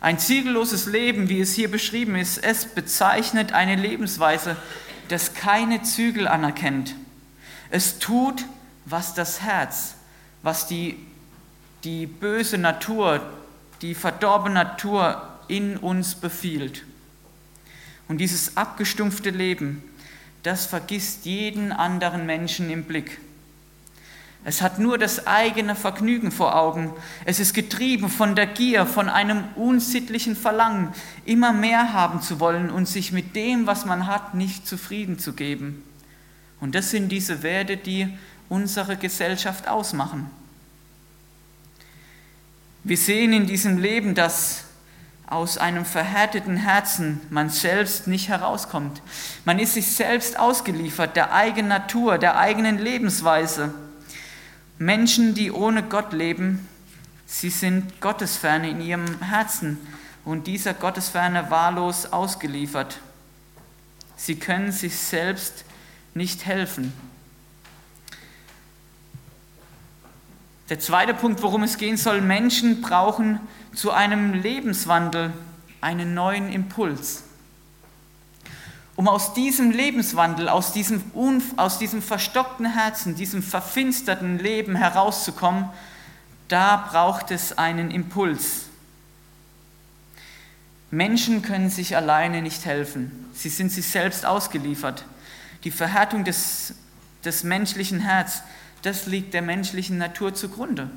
Ein 0.01 0.19
zielloses 0.19 0.87
Leben, 0.87 1.29
wie 1.29 1.41
es 1.41 1.55
hier 1.55 1.71
beschrieben 1.71 2.15
ist, 2.15 2.39
es 2.39 2.67
bezeichnet 2.67 3.53
eine 3.53 3.75
Lebensweise, 3.75 4.57
das 5.09 5.35
keine 5.35 5.83
Zügel 5.83 6.29
anerkennt. 6.29 6.95
Es 7.71 7.99
tut, 7.99 8.45
was 8.85 9.15
das 9.15 9.43
Herz, 9.43 9.95
was 10.43 10.67
die, 10.67 10.97
die 11.85 12.07
böse 12.07 12.59
Natur, 12.59 13.21
die 13.83 13.95
verdorbene 13.95 14.55
Natur 14.55 15.23
in 15.49 15.77
uns 15.77 16.15
befiehlt. 16.15 16.85
Und 18.07 18.19
dieses 18.19 18.57
abgestumpfte 18.57 19.31
Leben, 19.31 19.83
das 20.43 20.67
vergisst 20.67 21.25
jeden 21.27 21.73
anderen 21.73 22.25
Menschen 22.25 22.71
im 22.71 22.85
Blick. 22.85 23.19
Es 24.45 24.63
hat 24.63 24.79
nur 24.79 24.99
das 24.99 25.27
eigene 25.27 25.75
Vergnügen 25.75 26.31
vor 26.31 26.57
Augen. 26.57 26.93
Es 27.25 27.41
ist 27.41 27.55
getrieben 27.55 28.09
von 28.09 28.35
der 28.35 28.47
Gier, 28.47 28.87
von 28.87 29.09
einem 29.09 29.45
unsittlichen 29.57 30.37
Verlangen, 30.37 30.93
immer 31.25 31.53
mehr 31.53 31.93
haben 31.93 32.23
zu 32.23 32.41
wollen 32.41 32.71
und 32.71 32.87
sich 32.87 33.13
mit 33.13 33.37
dem, 33.37 33.67
was 33.67 33.85
man 33.85 34.07
hat, 34.07 34.35
nicht 34.35 34.67
zufrieden 34.67 35.19
zu 35.19 35.33
geben. 35.33 35.83
Und 36.61 36.75
das 36.75 36.91
sind 36.91 37.11
diese 37.11 37.43
Werte, 37.43 37.77
die 37.77 38.09
unsere 38.49 38.97
Gesellschaft 38.97 39.69
ausmachen. 39.69 40.31
Wir 42.85 42.97
sehen 42.97 43.33
in 43.33 43.47
diesem 43.47 43.77
Leben, 43.77 44.15
dass 44.15 44.65
aus 45.27 45.59
einem 45.59 45.85
verhärteten 45.85 46.57
Herzen 46.57 47.21
man 47.29 47.51
selbst 47.51 48.07
nicht 48.07 48.29
herauskommt. 48.29 49.03
Man 49.45 49.59
ist 49.59 49.75
sich 49.75 49.93
selbst 49.93 50.39
ausgeliefert, 50.39 51.17
der 51.17 51.35
eigenen 51.35 51.69
Natur, 51.69 52.17
der 52.17 52.39
eigenen 52.39 52.79
Lebensweise. 52.79 53.75
Menschen, 54.79 55.35
die 55.35 55.51
ohne 55.51 55.83
Gott 55.83 56.13
leben, 56.13 56.69
sie 57.27 57.51
sind 57.51 58.01
Gottesferne 58.01 58.71
in 58.71 58.81
ihrem 58.81 59.21
Herzen 59.21 59.79
und 60.25 60.47
dieser 60.47 60.73
Gottesferne 60.73 61.51
wahllos 61.51 62.07
ausgeliefert. 62.07 63.01
Sie 64.17 64.37
können 64.37 64.71
sich 64.71 64.97
selbst 64.97 65.65
nicht 66.15 66.47
helfen. 66.47 66.93
Der 70.69 70.79
zweite 70.79 71.15
Punkt, 71.15 71.43
worum 71.43 71.63
es 71.63 71.79
gehen 71.79 71.97
soll, 71.97 72.21
Menschen 72.21 72.81
brauchen 72.81 73.41
zu 73.75 73.91
einem 73.91 74.35
Lebenswandel 74.35 75.33
einen 75.81 76.15
neuen 76.15 76.53
Impuls 76.53 77.25
um 78.99 79.07
aus 79.07 79.33
diesem 79.33 79.71
Lebenswandel, 79.71 80.49
aus 80.49 80.73
diesem, 80.73 81.05
aus 81.57 81.79
diesem 81.79 82.03
verstockten 82.03 82.67
Herzen, 82.67 83.15
diesem 83.15 83.45
verfinsterten 83.45 84.41
Leben 84.41 84.75
herauszukommen, 84.75 85.69
da 86.49 86.89
braucht 86.91 87.31
es 87.31 87.57
einen 87.57 87.93
Impuls. 87.93 88.65
Menschen 90.91 91.43
können 91.43 91.71
sich 91.71 91.95
alleine 91.95 92.43
nicht 92.43 92.65
helfen. 92.65 93.31
Sie 93.35 93.51
sind 93.51 93.71
sich 93.71 93.87
selbst 93.87 94.27
ausgeliefert. 94.27 95.05
Die 95.63 95.71
Verhärtung 95.71 96.25
des, 96.25 96.75
des 97.25 97.45
menschlichen 97.45 98.01
Herz, 98.01 98.43
das 98.83 99.07
liegt 99.07 99.33
der 99.33 99.43
menschlichen 99.43 99.99
Natur 99.99 100.35
zugrunde. 100.35 100.91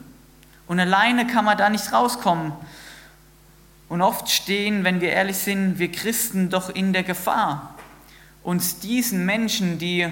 Und 0.66 0.80
alleine 0.80 1.28
kann 1.28 1.46
man 1.46 1.56
da 1.56 1.70
nicht 1.70 1.94
rauskommen. 1.94 2.52
Und 3.90 4.02
oft 4.02 4.28
stehen, 4.28 4.84
wenn 4.84 5.02
wir 5.02 5.12
ehrlich 5.12 5.38
sind, 5.38 5.78
wir 5.78 5.92
Christen 5.92 6.50
doch 6.50 6.72
in 6.72 6.94
der 6.94 7.04
Gefahr, 7.04 7.76
uns 8.44 8.80
diesen 8.80 9.26
Menschen, 9.26 9.78
die 9.78 10.08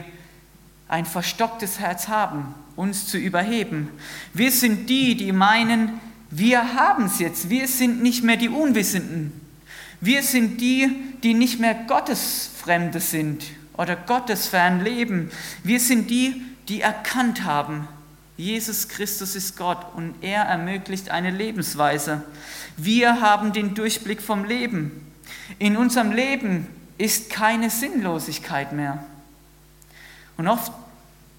ein 0.87 1.05
verstocktes 1.05 1.79
Herz 1.79 2.07
haben, 2.07 2.53
uns 2.75 3.07
zu 3.07 3.17
überheben. 3.17 3.89
Wir 4.33 4.51
sind 4.51 4.89
die, 4.89 5.15
die 5.15 5.31
meinen, 5.31 5.99
wir 6.31 6.73
haben 6.73 7.05
es 7.05 7.19
jetzt, 7.19 7.49
wir 7.49 7.67
sind 7.67 8.01
nicht 8.01 8.23
mehr 8.23 8.37
die 8.37 8.49
Unwissenden. 8.49 9.33
Wir 10.01 10.23
sind 10.23 10.61
die, 10.61 10.89
die 11.23 11.33
nicht 11.33 11.59
mehr 11.59 11.73
Gottesfremde 11.73 12.99
sind 12.99 13.43
oder 13.73 13.95
Gottesfern 13.95 14.83
leben. 14.83 15.29
Wir 15.63 15.79
sind 15.79 16.09
die, 16.09 16.41
die 16.67 16.81
erkannt 16.81 17.43
haben, 17.43 17.87
Jesus 18.39 18.87
Christus 18.87 19.35
ist 19.35 19.57
Gott 19.57 19.85
und 19.97 20.15
er 20.21 20.43
ermöglicht 20.43 21.09
eine 21.09 21.29
Lebensweise. 21.29 22.23
Wir 22.77 23.19
haben 23.19 23.51
den 23.51 23.75
Durchblick 23.75 24.21
vom 24.21 24.45
Leben. 24.45 25.11
In 25.57 25.75
unserem 25.75 26.13
Leben 26.13 26.65
ist 26.99 27.29
keine 27.29 27.69
Sinnlosigkeit 27.69 28.73
mehr. 28.73 29.03
Und 30.37 30.47
oft 30.47 30.71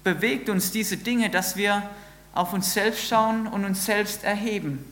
bewegt 0.03 0.49
uns 0.49 0.71
diese 0.71 0.97
Dinge, 0.97 1.29
dass 1.29 1.55
wir 1.55 1.87
auf 2.33 2.51
uns 2.51 2.73
selbst 2.73 3.07
schauen 3.07 3.47
und 3.47 3.63
uns 3.63 3.85
selbst 3.85 4.23
erheben, 4.23 4.83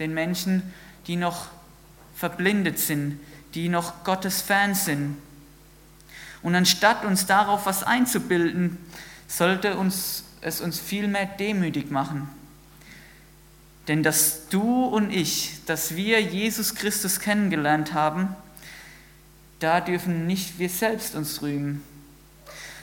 den 0.00 0.12
Menschen, 0.12 0.74
die 1.06 1.16
noch 1.16 1.46
verblindet 2.16 2.78
sind, 2.78 3.20
die 3.54 3.68
noch 3.68 4.02
Gottes 4.02 4.42
fern 4.42 4.74
sind. 4.74 5.16
Und 6.42 6.54
anstatt 6.54 7.04
uns 7.04 7.26
darauf 7.26 7.64
was 7.64 7.84
einzubilden, 7.84 8.78
sollte 9.28 9.76
uns, 9.76 10.24
es 10.40 10.60
uns 10.60 10.80
vielmehr 10.80 11.26
demütig 11.26 11.90
machen. 11.90 12.28
Denn 13.86 14.02
dass 14.02 14.48
du 14.48 14.86
und 14.86 15.12
ich, 15.12 15.60
dass 15.66 15.94
wir 15.94 16.20
Jesus 16.20 16.74
Christus 16.74 17.20
kennengelernt 17.20 17.94
haben, 17.94 18.34
da 19.58 19.80
dürfen 19.80 20.26
nicht 20.26 20.58
wir 20.58 20.68
selbst 20.68 21.14
uns 21.14 21.42
rühmen, 21.42 21.82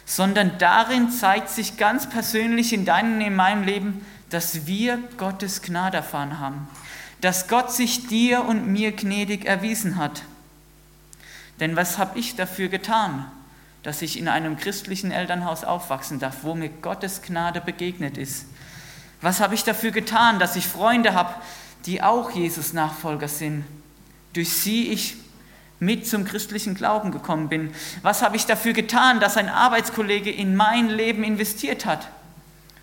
sondern 0.05 0.57
darin 0.57 1.09
zeigt 1.09 1.49
sich 1.49 1.77
ganz 1.77 2.09
persönlich 2.09 2.73
in 2.73 2.85
deinem 2.85 3.21
in 3.21 3.35
meinem 3.35 3.63
Leben, 3.63 4.05
dass 4.29 4.65
wir 4.65 4.99
Gottes 5.17 5.61
Gnade 5.61 5.97
erfahren 5.97 6.39
haben, 6.39 6.67
dass 7.21 7.47
Gott 7.47 7.71
sich 7.71 8.07
dir 8.07 8.43
und 8.45 8.67
mir 8.67 8.91
gnädig 8.91 9.45
erwiesen 9.45 9.97
hat. 9.97 10.23
Denn 11.59 11.75
was 11.75 11.97
habe 11.97 12.17
ich 12.17 12.35
dafür 12.35 12.67
getan, 12.67 13.31
dass 13.83 14.01
ich 14.01 14.17
in 14.17 14.27
einem 14.27 14.57
christlichen 14.57 15.11
Elternhaus 15.11 15.63
aufwachsen 15.63 16.19
darf, 16.19 16.37
wo 16.41 16.55
mir 16.55 16.69
Gottes 16.69 17.21
Gnade 17.21 17.61
begegnet 17.61 18.17
ist? 18.17 18.47
Was 19.21 19.39
habe 19.39 19.55
ich 19.55 19.63
dafür 19.63 19.91
getan, 19.91 20.39
dass 20.39 20.55
ich 20.55 20.67
Freunde 20.67 21.13
habe, 21.13 21.33
die 21.85 22.01
auch 22.01 22.31
Jesus 22.31 22.73
Nachfolger 22.73 23.27
sind, 23.27 23.63
durch 24.33 24.51
sie 24.51 24.87
ich 24.89 25.15
mit 25.79 26.07
zum 26.07 26.25
christlichen 26.25 26.75
Glauben 26.75 27.11
gekommen 27.11 27.49
bin? 27.49 27.73
Was 28.01 28.21
habe 28.21 28.35
ich 28.35 28.45
dafür 28.45 28.73
getan, 28.73 29.19
dass 29.19 29.37
ein 29.37 29.49
Arbeitskollege 29.49 30.31
in 30.31 30.55
mein 30.55 30.89
Leben 30.89 31.23
investiert 31.23 31.85
hat 31.85 32.09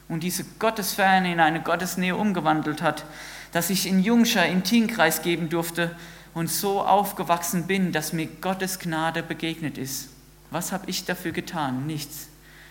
und 0.08 0.22
diese 0.22 0.44
Gottesferne 0.58 1.32
in 1.32 1.40
eine 1.40 1.60
Gottesnähe 1.60 2.16
umgewandelt 2.16 2.82
hat, 2.82 3.04
dass 3.52 3.70
ich 3.70 3.86
in 3.86 4.02
Jungscher 4.02 4.46
in 4.46 4.64
Teamkreis 4.64 5.22
geben 5.22 5.48
durfte 5.48 5.96
und 6.34 6.48
so 6.48 6.82
aufgewachsen 6.82 7.66
bin, 7.66 7.92
dass 7.92 8.12
mir 8.12 8.26
Gottes 8.26 8.78
Gnade 8.78 9.22
begegnet 9.22 9.78
ist? 9.78 10.10
Was 10.50 10.72
habe 10.72 10.88
ich 10.88 11.04
dafür 11.04 11.32
getan? 11.32 11.86
Nichts. 11.86 12.28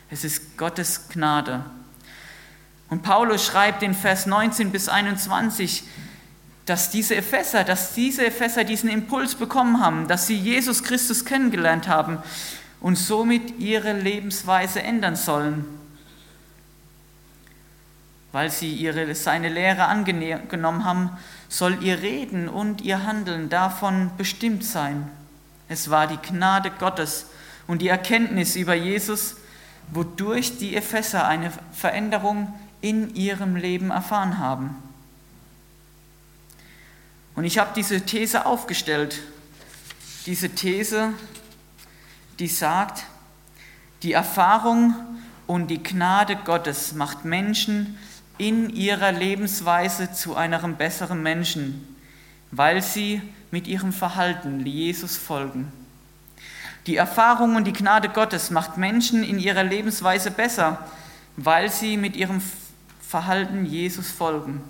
Es 0.09 0.23
ist 0.23 0.57
Gottes 0.57 1.09
Gnade. 1.09 1.63
Und 2.89 3.03
Paulus 3.03 3.45
schreibt 3.45 3.83
in 3.83 3.93
Vers 3.93 4.25
19 4.25 4.71
bis 4.71 4.89
21, 4.89 5.83
dass 6.69 6.91
diese 6.91 7.15
Epheser, 7.15 7.63
dass 7.63 7.95
diese 7.95 8.27
Epheser 8.27 8.63
diesen 8.63 8.89
Impuls 8.89 9.33
bekommen 9.33 9.81
haben, 9.81 10.07
dass 10.07 10.27
sie 10.27 10.37
Jesus 10.37 10.83
Christus 10.83 11.25
kennengelernt 11.25 11.87
haben 11.87 12.19
und 12.79 12.95
somit 12.95 13.59
ihre 13.59 13.93
Lebensweise 13.93 14.83
ändern 14.83 15.15
sollen, 15.15 15.65
weil 18.31 18.51
sie 18.51 18.71
ihre, 18.71 19.15
seine 19.15 19.49
Lehre 19.49 19.85
angenommen 19.85 20.85
haben, 20.85 21.09
soll 21.47 21.83
ihr 21.83 22.03
Reden 22.03 22.47
und 22.47 22.81
ihr 22.81 23.03
Handeln 23.03 23.49
davon 23.49 24.11
bestimmt 24.15 24.63
sein. 24.63 25.09
Es 25.69 25.89
war 25.89 26.05
die 26.05 26.17
Gnade 26.17 26.69
Gottes 26.69 27.25
und 27.65 27.81
die 27.81 27.87
Erkenntnis 27.87 28.55
über 28.55 28.75
Jesus, 28.75 29.37
wodurch 29.91 30.59
die 30.59 30.75
Epheser 30.75 31.27
eine 31.27 31.51
Veränderung 31.73 32.53
in 32.79 33.15
ihrem 33.15 33.55
Leben 33.55 33.89
erfahren 33.89 34.37
haben. 34.37 34.88
Und 37.39 37.45
ich 37.45 37.57
habe 37.57 37.69
diese 37.73 38.01
These 38.01 38.45
aufgestellt. 38.45 39.21
Diese 40.25 40.49
These, 40.49 41.13
die 42.37 42.49
sagt, 42.49 43.05
die 44.03 44.11
Erfahrung 44.11 44.93
und 45.47 45.69
die 45.69 45.81
Gnade 45.81 46.35
Gottes 46.35 46.91
macht 46.91 47.23
Menschen 47.23 47.97
in 48.37 48.69
ihrer 48.69 49.13
Lebensweise 49.13 50.11
zu 50.11 50.35
einem 50.35 50.75
besseren 50.75 51.23
Menschen, 51.23 51.95
weil 52.51 52.81
sie 52.81 53.21
mit 53.51 53.67
ihrem 53.67 53.93
Verhalten 53.93 54.65
Jesus 54.65 55.15
folgen. 55.15 55.71
Die 56.87 56.97
Erfahrung 56.97 57.55
und 57.55 57.63
die 57.63 57.71
Gnade 57.71 58.09
Gottes 58.09 58.51
macht 58.51 58.75
Menschen 58.75 59.23
in 59.23 59.39
ihrer 59.39 59.63
Lebensweise 59.63 60.29
besser, 60.29 60.85
weil 61.37 61.71
sie 61.71 61.95
mit 61.95 62.17
ihrem 62.17 62.41
Verhalten 62.99 63.65
Jesus 63.65 64.11
folgen. 64.11 64.61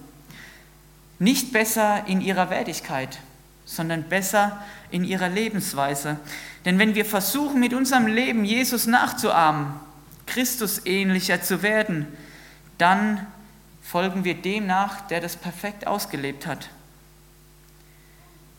Nicht 1.20 1.52
besser 1.52 2.06
in 2.08 2.22
ihrer 2.22 2.50
Wertigkeit, 2.50 3.20
sondern 3.66 4.04
besser 4.04 4.64
in 4.90 5.04
ihrer 5.04 5.30
Lebensweise. 5.30 6.18
Denn 6.66 6.80
wenn 6.80 6.96
wir 6.96 7.06
versuchen, 7.06 7.60
mit 7.60 7.74
unserem 7.74 8.08
Leben 8.08 8.46
Jesus 8.46 8.88
nachzuahmen, 8.88 9.74
Christus 10.26 10.86
ähnlicher 10.86 11.42
zu 11.42 11.62
werden, 11.62 12.08
dann 12.78 13.28
folgen 13.82 14.24
wir 14.24 14.36
dem 14.36 14.68
nach, 14.68 15.02
der 15.02 15.20
das 15.20 15.36
perfekt 15.36 15.88
ausgelebt 15.88 16.48
hat. 16.48 16.70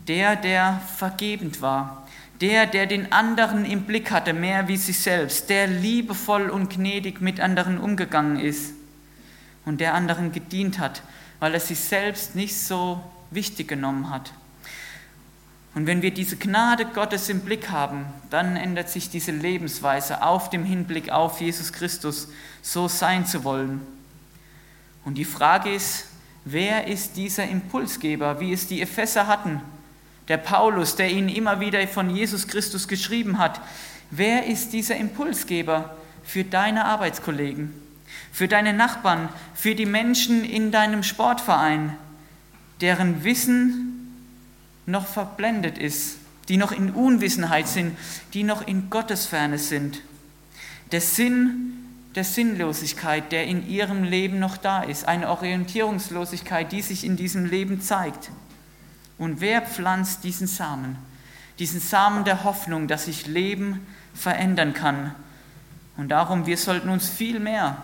Der, 0.08 0.36
der 0.36 0.80
vergebend 0.96 1.62
war, 1.62 2.06
der, 2.40 2.66
der 2.66 2.86
den 2.86 3.12
anderen 3.12 3.64
im 3.64 3.82
Blick 3.82 4.10
hatte, 4.10 4.32
mehr 4.32 4.66
wie 4.66 4.76
sich 4.76 4.98
selbst, 4.98 5.50
der 5.50 5.66
liebevoll 5.66 6.50
und 6.50 6.70
gnädig 6.70 7.20
mit 7.20 7.38
anderen 7.38 7.78
umgegangen 7.78 8.38
ist 8.40 8.72
und 9.64 9.80
der 9.80 9.94
anderen 9.94 10.32
gedient 10.32 10.78
hat, 10.78 11.02
weil 11.40 11.54
er 11.54 11.61
sich 11.61 11.80
selbst 11.80 12.37
nicht 12.37 12.56
so 12.56 13.02
wichtig 13.30 13.68
genommen 13.68 14.11
hat. 14.11 14.32
Und 15.75 15.86
wenn 15.86 16.02
wir 16.02 16.12
diese 16.12 16.36
Gnade 16.36 16.84
Gottes 16.84 17.28
im 17.28 17.41
Blick 17.41 17.71
haben, 17.71 18.06
dann 18.28 18.56
ändert 18.56 18.88
sich 18.88 19.08
diese 19.08 19.30
Lebensweise 19.30 20.23
auf 20.23 20.50
dem 20.50 20.64
Hinblick 20.64 21.10
auf 21.10 21.41
Jesus 21.41 21.73
Christus, 21.73 22.28
so 22.60 22.88
sein 22.88 23.25
zu 23.25 23.45
wollen. 23.45 23.80
Und 25.04 25.14
die 25.14 25.25
Frage 25.25 25.73
ist, 25.73 26.06
wer 26.45 26.88
ist 26.88 27.17
dieser 27.17 27.49
Impulsgeber, 27.49 28.41
wie 28.41 28.52
es 28.52 28.67
die 28.67 28.82
Epheser 28.82 29.26
hatten? 29.28 29.60
Der 30.28 30.38
Paulus, 30.38 30.97
der 30.97 31.10
ihnen 31.10 31.28
immer 31.28 31.60
wieder 31.60 31.86
von 31.88 32.14
Jesus 32.14 32.49
Christus 32.49 32.88
geschrieben 32.88 33.38
hat. 33.38 33.60
Wer 34.10 34.47
ist 34.47 34.73
dieser 34.73 34.97
Impulsgeber 34.97 35.97
für 36.25 36.45
deine 36.45 36.84
Arbeitskollegen? 36.84 37.73
Für 38.32 38.49
deine 38.49 38.73
Nachbarn, 38.73 39.28
für 39.54 39.75
die 39.75 39.86
Menschen 39.86 40.45
in 40.45 40.71
deinem 40.71 41.02
Sportverein, 41.02 41.97
deren 42.80 43.25
Wissen 43.25 44.16
noch 44.86 45.06
verblendet 45.06 45.78
ist, 45.78 46.16
die 46.49 46.56
noch 46.56 46.73
in 46.73 46.90
Unwissenheit 46.90 47.69
sind, 47.69 47.97
die 48.34 48.43
noch 48.43 48.66
in 48.66 48.90
Gottesferne 48.90 49.58
sind. 49.58 50.00
Der 50.93 51.00
Sinn 51.00 51.80
der 52.14 52.25
Sinnlosigkeit, 52.25 53.30
der 53.30 53.47
in 53.47 53.69
ihrem 53.69 54.02
Leben 54.02 54.40
noch 54.40 54.56
da 54.56 54.82
ist, 54.82 55.06
eine 55.06 55.28
Orientierungslosigkeit, 55.28 56.73
die 56.73 56.82
sich 56.82 57.04
in 57.04 57.16
diesem 57.16 57.45
Leben 57.45 57.80
zeigt. 57.80 58.30
Und 59.16 59.40
wer 59.40 59.62
pflanzt 59.62 60.25
diesen 60.25 60.47
Samen? 60.47 60.97
Diesen 61.58 61.80
Samen 61.80 62.25
der 62.25 62.43
Hoffnung, 62.43 62.88
dass 62.88 63.04
sich 63.04 63.26
Leben 63.26 63.86
verändern 64.14 64.75
kann. 64.75 65.14
Und 65.97 66.08
darum, 66.08 66.47
wir 66.47 66.56
sollten 66.56 66.88
uns 66.88 67.08
viel 67.08 67.38
mehr 67.38 67.82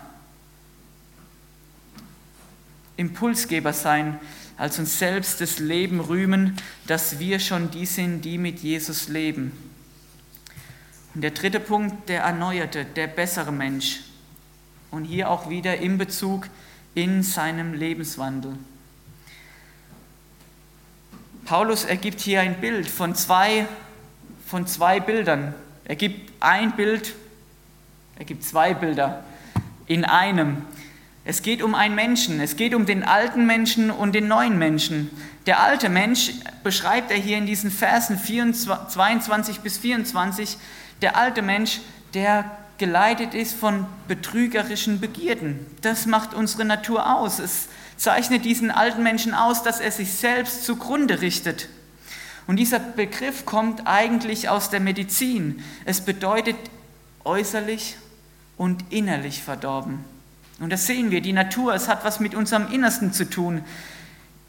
Impulsgeber 2.97 3.73
sein, 3.73 4.19
als 4.57 4.79
uns 4.79 4.99
selbst 4.99 5.39
das 5.39 5.59
Leben 5.59 5.99
rühmen, 5.99 6.57
dass 6.87 7.19
wir 7.19 7.39
schon 7.39 7.71
die 7.71 7.85
sind, 7.85 8.25
die 8.25 8.37
mit 8.37 8.59
Jesus 8.59 9.07
leben. 9.07 9.51
Und 11.13 11.21
der 11.21 11.31
dritte 11.31 11.59
Punkt, 11.59 12.09
der 12.09 12.21
erneuerte, 12.23 12.85
der 12.85 13.07
bessere 13.07 13.51
Mensch. 13.51 14.01
Und 14.91 15.05
hier 15.05 15.29
auch 15.29 15.49
wieder 15.49 15.77
in 15.77 15.97
Bezug 15.97 16.49
in 16.95 17.21
seinem 17.21 17.73
Lebenswandel. 17.73 18.57
Paulus 21.45 21.85
ergibt 21.85 22.19
hier 22.19 22.41
ein 22.41 22.59
Bild 22.59 22.89
von 22.89 23.15
zwei, 23.15 23.67
von 24.45 24.67
zwei 24.67 24.99
Bildern. 24.99 25.53
Er 25.85 25.95
gibt 25.95 26.33
ein 26.41 26.75
Bild, 26.75 27.13
er 28.17 28.25
gibt 28.25 28.43
zwei 28.43 28.73
Bilder 28.73 29.23
in 29.85 30.03
einem. 30.03 30.63
Es 31.29 31.41
geht 31.41 31.61
um 31.61 31.75
einen 31.75 31.93
Menschen, 31.93 32.39
es 32.39 32.55
geht 32.55 32.73
um 32.73 32.85
den 32.85 33.03
alten 33.03 33.45
Menschen 33.45 33.91
und 33.91 34.15
den 34.15 34.29
neuen 34.29 34.57
Menschen. 34.57 35.11
Der 35.45 35.61
alte 35.61 35.89
Mensch 35.89 36.31
beschreibt 36.63 37.11
er 37.11 37.17
hier 37.17 37.37
in 37.37 37.45
diesen 37.45 37.69
Versen 37.69 38.17
22 38.17 39.59
bis 39.59 39.77
24, 39.77 40.57
der 41.01 41.17
alte 41.17 41.41
Mensch, 41.41 41.81
der 42.13 42.49
geleitet 42.77 43.33
ist 43.33 43.55
von 43.55 43.87
betrügerischen 44.07 45.01
Begierden. 45.01 45.65
Das 45.81 46.05
macht 46.05 46.33
unsere 46.33 46.63
Natur 46.63 47.13
aus. 47.17 47.39
Es 47.39 47.67
zeichnet 47.97 48.45
diesen 48.45 48.71
alten 48.71 49.03
Menschen 49.03 49.33
aus, 49.33 49.63
dass 49.63 49.81
er 49.81 49.91
sich 49.91 50.13
selbst 50.13 50.63
zugrunde 50.63 51.19
richtet. 51.19 51.67
Und 52.47 52.55
dieser 52.55 52.79
Begriff 52.79 53.45
kommt 53.45 53.85
eigentlich 53.85 54.47
aus 54.47 54.69
der 54.69 54.79
Medizin. 54.79 55.61
Es 55.83 55.99
bedeutet 55.99 56.55
äußerlich 57.25 57.97
und 58.55 58.85
innerlich 58.91 59.43
verdorben. 59.43 60.05
Und 60.59 60.71
das 60.71 60.87
sehen 60.87 61.11
wir, 61.11 61.21
die 61.21 61.33
Natur, 61.33 61.73
es 61.73 61.87
hat 61.87 62.03
was 62.03 62.19
mit 62.19 62.33
unserem 62.33 62.71
Innersten 62.71 63.13
zu 63.13 63.29
tun. 63.29 63.63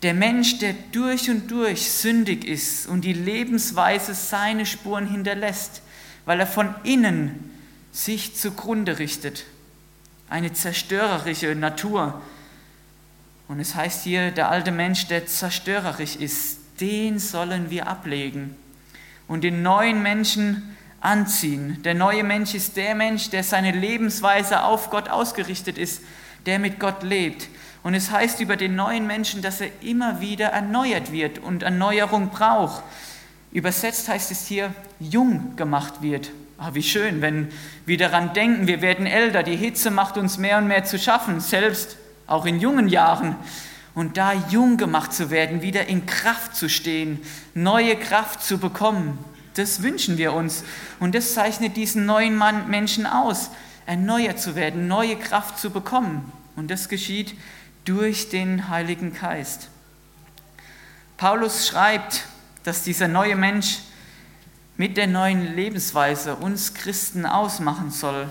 Der 0.03 0.15
Mensch, 0.15 0.59
der 0.59 0.75
durch 0.93 1.29
und 1.29 1.51
durch 1.51 1.91
sündig 1.91 2.45
ist 2.45 2.87
und 2.87 3.03
die 3.05 3.13
Lebensweise 3.13 4.15
seine 4.15 4.65
Spuren 4.65 5.07
hinterlässt, 5.07 5.83
weil 6.25 6.41
er 6.41 6.47
von 6.47 6.75
innen 6.85 7.51
sich 7.93 8.37
zugrunde 8.37 8.99
richtet. 8.99 9.45
Eine 10.31 10.53
zerstörerische 10.53 11.55
Natur. 11.55 12.23
Und 13.49 13.61
es 13.61 13.75
heißt 13.75 14.05
hier, 14.05 14.31
der 14.31 14.51
alte 14.51 14.71
Mensch, 14.71 15.07
der 15.07 15.27
zerstörerisch 15.27 16.17
ist, 16.17 16.59
den 16.81 17.19
sollen 17.19 17.71
wir 17.71 17.89
ablegen. 17.89 18.55
Und 19.27 19.43
den 19.43 19.63
neuen 19.63 20.03
Menschen 20.03 20.77
anziehen. 21.01 21.83
Der 21.85 21.95
neue 21.95 22.25
Mensch 22.25 22.55
ist 22.55 22.77
der 22.77 22.95
Mensch, 22.95 23.31
der 23.31 23.45
seine 23.45 23.73
Lebensweise 23.73 24.63
auf 24.63 24.91
Gott 24.91 25.09
ausgerichtet 25.09 25.79
ist, 25.79 26.03
der 26.47 26.59
mit 26.59 26.81
Gott 26.81 27.03
lebt. 27.03 27.49
Und 27.83 27.95
es 27.95 28.11
heißt 28.11 28.41
über 28.41 28.57
den 28.57 28.77
neuen 28.77 29.07
Menschen, 29.07 29.43
dass 29.43 29.61
er 29.61 29.71
immer 29.81 30.21
wieder 30.21 30.49
erneuert 30.49 31.13
wird 31.13 31.39
und 31.39 31.63
Erneuerung 31.63 32.31
braucht. 32.31 32.83
Übersetzt 33.53 34.09
heißt 34.09 34.31
es 34.31 34.47
hier, 34.47 34.75
jung 34.99 35.57
gemacht 35.57 36.03
wird. 36.03 36.31
Ah, 36.59 36.71
wie 36.73 36.83
schön, 36.83 37.23
wenn 37.23 37.49
wir 37.87 37.97
daran 37.97 38.35
denken, 38.35 38.67
wir 38.67 38.83
werden 38.83 39.07
älter, 39.07 39.45
die 39.45 39.57
Hitze 39.57 39.93
macht 39.93 40.19
uns 40.19 40.39
mehr 40.39 40.59
und 40.59 40.67
mehr 40.67 40.85
zu 40.85 40.99
schaffen, 40.99 41.41
selbst 41.41 41.97
auch 42.27 42.47
in 42.47 42.59
jungen 42.61 42.89
Jahren. 42.89 43.37
Und 43.95 44.17
da 44.17 44.33
jung 44.51 44.77
gemacht 44.77 45.13
zu 45.13 45.31
werden, 45.31 45.63
wieder 45.63 45.87
in 45.87 46.05
Kraft 46.05 46.57
zu 46.57 46.69
stehen, 46.69 47.21
neue 47.55 47.97
Kraft 47.97 48.43
zu 48.43 48.59
bekommen, 48.59 49.19
das 49.59 49.83
wünschen 49.83 50.19
wir 50.19 50.33
uns. 50.33 50.65
Und 51.01 51.15
das 51.15 51.35
zeichnet 51.35 51.77
diesen 51.77 52.07
neuen 52.07 52.37
Mann, 52.37 52.71
Menschen 52.71 53.07
aus, 53.07 53.51
erneuert 53.87 54.41
zu 54.41 54.55
werden, 54.55 54.89
neue 54.89 55.17
Kraft 55.17 55.59
zu 55.59 55.71
bekommen. 55.71 56.33
Und 56.57 56.71
das 56.71 56.89
geschieht 56.89 57.35
durch 57.85 58.29
den 58.29 58.69
Heiligen 58.69 59.15
Geist. 59.15 59.69
Paulus 61.17 61.67
schreibt, 61.67 62.27
dass 62.65 62.83
dieser 62.83 63.09
neue 63.09 63.35
Mensch 63.35 63.79
mit 64.77 64.97
der 64.97 65.07
neuen 65.07 65.57
Lebensweise 65.57 66.37
uns 66.37 66.75
Christen 66.75 67.27
ausmachen 67.27 67.91
soll. 67.91 68.29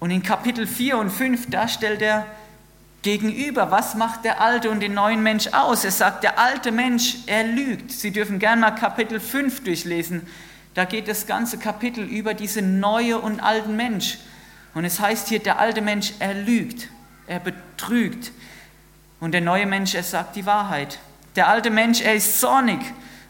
Und 0.00 0.10
in 0.10 0.22
Kapitel 0.22 0.66
4 0.66 0.98
und 0.98 1.10
5, 1.10 1.50
da 1.50 1.68
stellt 1.68 2.00
er 2.00 2.26
gegenüber, 3.04 3.70
was 3.70 3.94
macht 3.94 4.24
der 4.24 4.40
alte 4.40 4.70
und 4.70 4.80
den 4.80 4.94
neuen 4.94 5.22
Mensch 5.22 5.48
aus? 5.48 5.84
Er 5.84 5.92
sagt, 5.92 6.24
der 6.24 6.38
alte 6.38 6.72
Mensch, 6.72 7.18
er 7.26 7.44
lügt. 7.44 7.92
Sie 7.92 8.10
dürfen 8.10 8.40
gerne 8.40 8.62
mal 8.62 8.72
Kapitel 8.72 9.20
5 9.20 9.62
durchlesen. 9.62 10.26
Da 10.72 10.86
geht 10.86 11.06
das 11.06 11.26
ganze 11.26 11.58
Kapitel 11.58 12.02
über 12.02 12.34
diese 12.34 12.62
neue 12.62 13.20
und 13.20 13.40
alten 13.40 13.76
Mensch. 13.76 14.18
Und 14.72 14.84
es 14.84 14.98
heißt 14.98 15.28
hier, 15.28 15.38
der 15.38 15.60
alte 15.60 15.82
Mensch, 15.82 16.14
er 16.18 16.34
lügt, 16.34 16.88
er 17.28 17.38
betrügt. 17.38 18.32
Und 19.20 19.32
der 19.32 19.42
neue 19.42 19.66
Mensch, 19.66 19.94
er 19.94 20.02
sagt 20.02 20.34
die 20.34 20.46
Wahrheit. 20.46 20.98
Der 21.36 21.48
alte 21.48 21.70
Mensch, 21.70 22.00
er 22.00 22.14
ist 22.14 22.40
zornig 22.40 22.80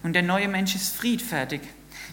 und 0.03 0.15
der 0.15 0.23
neue 0.23 0.49
Mensch 0.49 0.75
ist 0.77 0.97
friedfertig. 0.97 1.61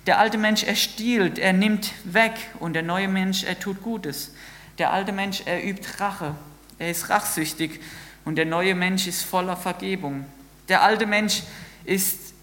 Der 0.07 0.17
alte 0.17 0.39
Mensch, 0.39 0.63
er 0.63 0.75
stiehlt, 0.75 1.37
er 1.37 1.53
nimmt 1.53 1.91
weg 2.05 2.33
und 2.59 2.73
der 2.73 2.83
neue 2.83 3.07
Mensch, 3.07 3.43
er 3.43 3.59
tut 3.59 3.83
Gutes. 3.83 4.33
Der 4.79 4.91
alte 4.91 5.11
Mensch, 5.11 5.43
er 5.45 5.63
übt 5.63 5.87
Rache 5.99 6.35
er 6.81 6.89
ist 6.89 7.09
rachsüchtig 7.09 7.79
und 8.25 8.35
der 8.35 8.45
neue 8.45 8.73
Mensch 8.73 9.05
ist 9.05 9.21
voller 9.21 9.55
Vergebung. 9.55 10.25
Der 10.67 10.81
alte 10.81 11.05
Mensch 11.05 11.43
ist 11.85 12.33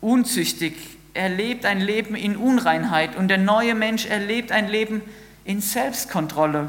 unzüchtig, 0.00 0.74
er 1.14 1.28
lebt 1.28 1.64
ein 1.64 1.80
Leben 1.80 2.16
in 2.16 2.36
Unreinheit 2.36 3.14
und 3.14 3.28
der 3.28 3.38
neue 3.38 3.76
Mensch 3.76 4.06
erlebt 4.06 4.50
ein 4.50 4.68
Leben 4.68 5.02
in 5.44 5.60
Selbstkontrolle. 5.60 6.68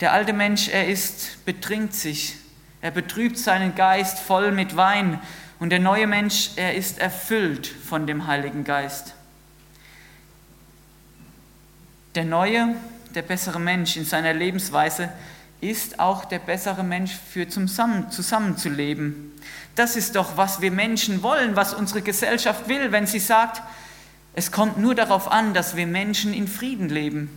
Der 0.00 0.12
alte 0.12 0.34
Mensch, 0.34 0.68
er 0.68 0.86
ist, 0.86 1.42
betrinkt 1.46 1.94
sich, 1.94 2.36
er 2.82 2.90
betrübt 2.90 3.38
seinen 3.38 3.74
Geist 3.74 4.18
voll 4.18 4.52
mit 4.52 4.76
Wein 4.76 5.18
und 5.60 5.70
der 5.70 5.80
neue 5.80 6.06
Mensch, 6.06 6.50
er 6.56 6.74
ist 6.74 6.98
erfüllt 6.98 7.66
von 7.66 8.06
dem 8.06 8.26
Heiligen 8.26 8.64
Geist. 8.64 9.14
Der 12.14 12.24
neue, 12.24 12.74
der 13.14 13.22
bessere 13.22 13.60
Mensch 13.60 13.96
in 13.96 14.04
seiner 14.04 14.34
Lebensweise 14.34 15.10
ist 15.70 15.98
auch 15.98 16.24
der 16.24 16.38
bessere 16.38 16.82
Mensch 16.82 17.12
für 17.12 17.48
zusammen, 17.48 18.10
zusammenzuleben. 18.10 19.32
Das 19.74 19.96
ist 19.96 20.16
doch, 20.16 20.36
was 20.36 20.60
wir 20.60 20.70
Menschen 20.70 21.22
wollen, 21.22 21.56
was 21.56 21.74
unsere 21.74 22.02
Gesellschaft 22.02 22.68
will, 22.68 22.92
wenn 22.92 23.06
sie 23.06 23.18
sagt, 23.18 23.62
es 24.34 24.50
kommt 24.50 24.78
nur 24.78 24.94
darauf 24.94 25.30
an, 25.30 25.54
dass 25.54 25.76
wir 25.76 25.86
Menschen 25.86 26.34
in 26.34 26.48
Frieden 26.48 26.88
leben. 26.88 27.30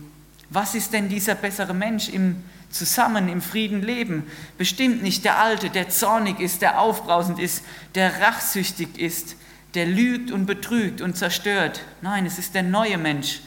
Was 0.50 0.74
ist 0.74 0.92
denn 0.92 1.08
dieser 1.08 1.34
bessere 1.34 1.74
Mensch 1.74 2.08
im 2.08 2.42
Zusammen, 2.70 3.28
im 3.28 3.40
Frieden 3.40 3.82
leben? 3.82 4.26
Bestimmt 4.56 5.02
nicht 5.02 5.24
der 5.24 5.38
Alte, 5.38 5.70
der 5.70 5.88
zornig 5.88 6.40
ist, 6.40 6.62
der 6.62 6.80
aufbrausend 6.80 7.38
ist, 7.38 7.64
der 7.94 8.20
rachsüchtig 8.20 8.98
ist, 8.98 9.36
der 9.74 9.86
lügt 9.86 10.30
und 10.30 10.46
betrügt 10.46 11.00
und 11.00 11.16
zerstört. 11.16 11.82
Nein, 12.02 12.26
es 12.26 12.38
ist 12.38 12.54
der 12.54 12.62
neue 12.62 12.98
Mensch. 12.98 13.40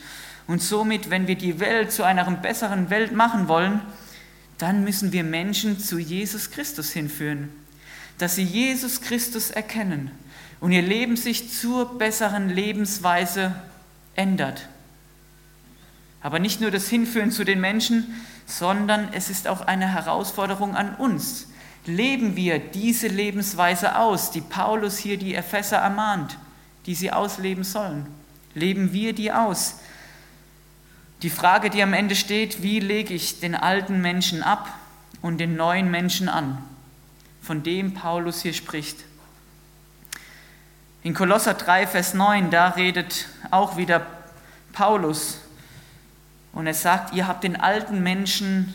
Und 0.47 0.61
somit, 0.61 1.09
wenn 1.09 1.27
wir 1.27 1.35
die 1.35 1.59
Welt 1.59 1.91
zu 1.91 2.03
einer 2.03 2.29
besseren 2.31 2.89
Welt 2.89 3.13
machen 3.13 3.47
wollen, 3.47 3.81
dann 4.61 4.83
müssen 4.83 5.11
wir 5.11 5.23
Menschen 5.23 5.79
zu 5.79 5.97
Jesus 5.97 6.51
Christus 6.51 6.91
hinführen, 6.91 7.49
dass 8.19 8.35
sie 8.35 8.43
Jesus 8.43 9.01
Christus 9.01 9.49
erkennen 9.49 10.11
und 10.59 10.71
ihr 10.71 10.83
Leben 10.83 11.17
sich 11.17 11.51
zur 11.51 11.97
besseren 11.97 12.47
Lebensweise 12.47 13.55
ändert. 14.15 14.67
Aber 16.21 16.37
nicht 16.37 16.61
nur 16.61 16.69
das 16.69 16.87
Hinführen 16.87 17.31
zu 17.31 17.43
den 17.43 17.59
Menschen, 17.59 18.13
sondern 18.45 19.11
es 19.13 19.31
ist 19.31 19.47
auch 19.47 19.61
eine 19.61 19.91
Herausforderung 19.91 20.75
an 20.75 20.95
uns. 20.95 21.47
Leben 21.87 22.35
wir 22.35 22.59
diese 22.59 23.07
Lebensweise 23.07 23.97
aus, 23.97 24.29
die 24.29 24.41
Paulus 24.41 24.99
hier 24.99 25.17
die 25.17 25.33
Epheser 25.33 25.77
ermahnt, 25.77 26.37
die 26.85 26.93
sie 26.93 27.11
ausleben 27.11 27.63
sollen? 27.63 28.05
Leben 28.53 28.93
wir 28.93 29.13
die 29.13 29.31
aus? 29.31 29.77
Die 31.21 31.29
Frage, 31.29 31.69
die 31.69 31.83
am 31.83 31.93
Ende 31.93 32.15
steht, 32.15 32.63
wie 32.63 32.79
lege 32.79 33.13
ich 33.13 33.39
den 33.39 33.53
alten 33.53 34.01
Menschen 34.01 34.41
ab 34.41 34.67
und 35.21 35.37
den 35.37 35.55
neuen 35.55 35.91
Menschen 35.91 36.27
an, 36.27 36.57
von 37.43 37.61
dem 37.61 37.93
Paulus 37.93 38.41
hier 38.41 38.53
spricht. 38.53 38.97
In 41.03 41.13
Kolosser 41.13 41.53
3, 41.53 41.85
Vers 41.85 42.15
9, 42.15 42.49
da 42.49 42.69
redet 42.69 43.27
auch 43.51 43.77
wieder 43.77 44.05
Paulus 44.73 45.39
und 46.53 46.65
er 46.65 46.73
sagt, 46.73 47.13
ihr 47.13 47.27
habt 47.27 47.43
den 47.43 47.55
alten 47.55 48.01
Menschen 48.01 48.73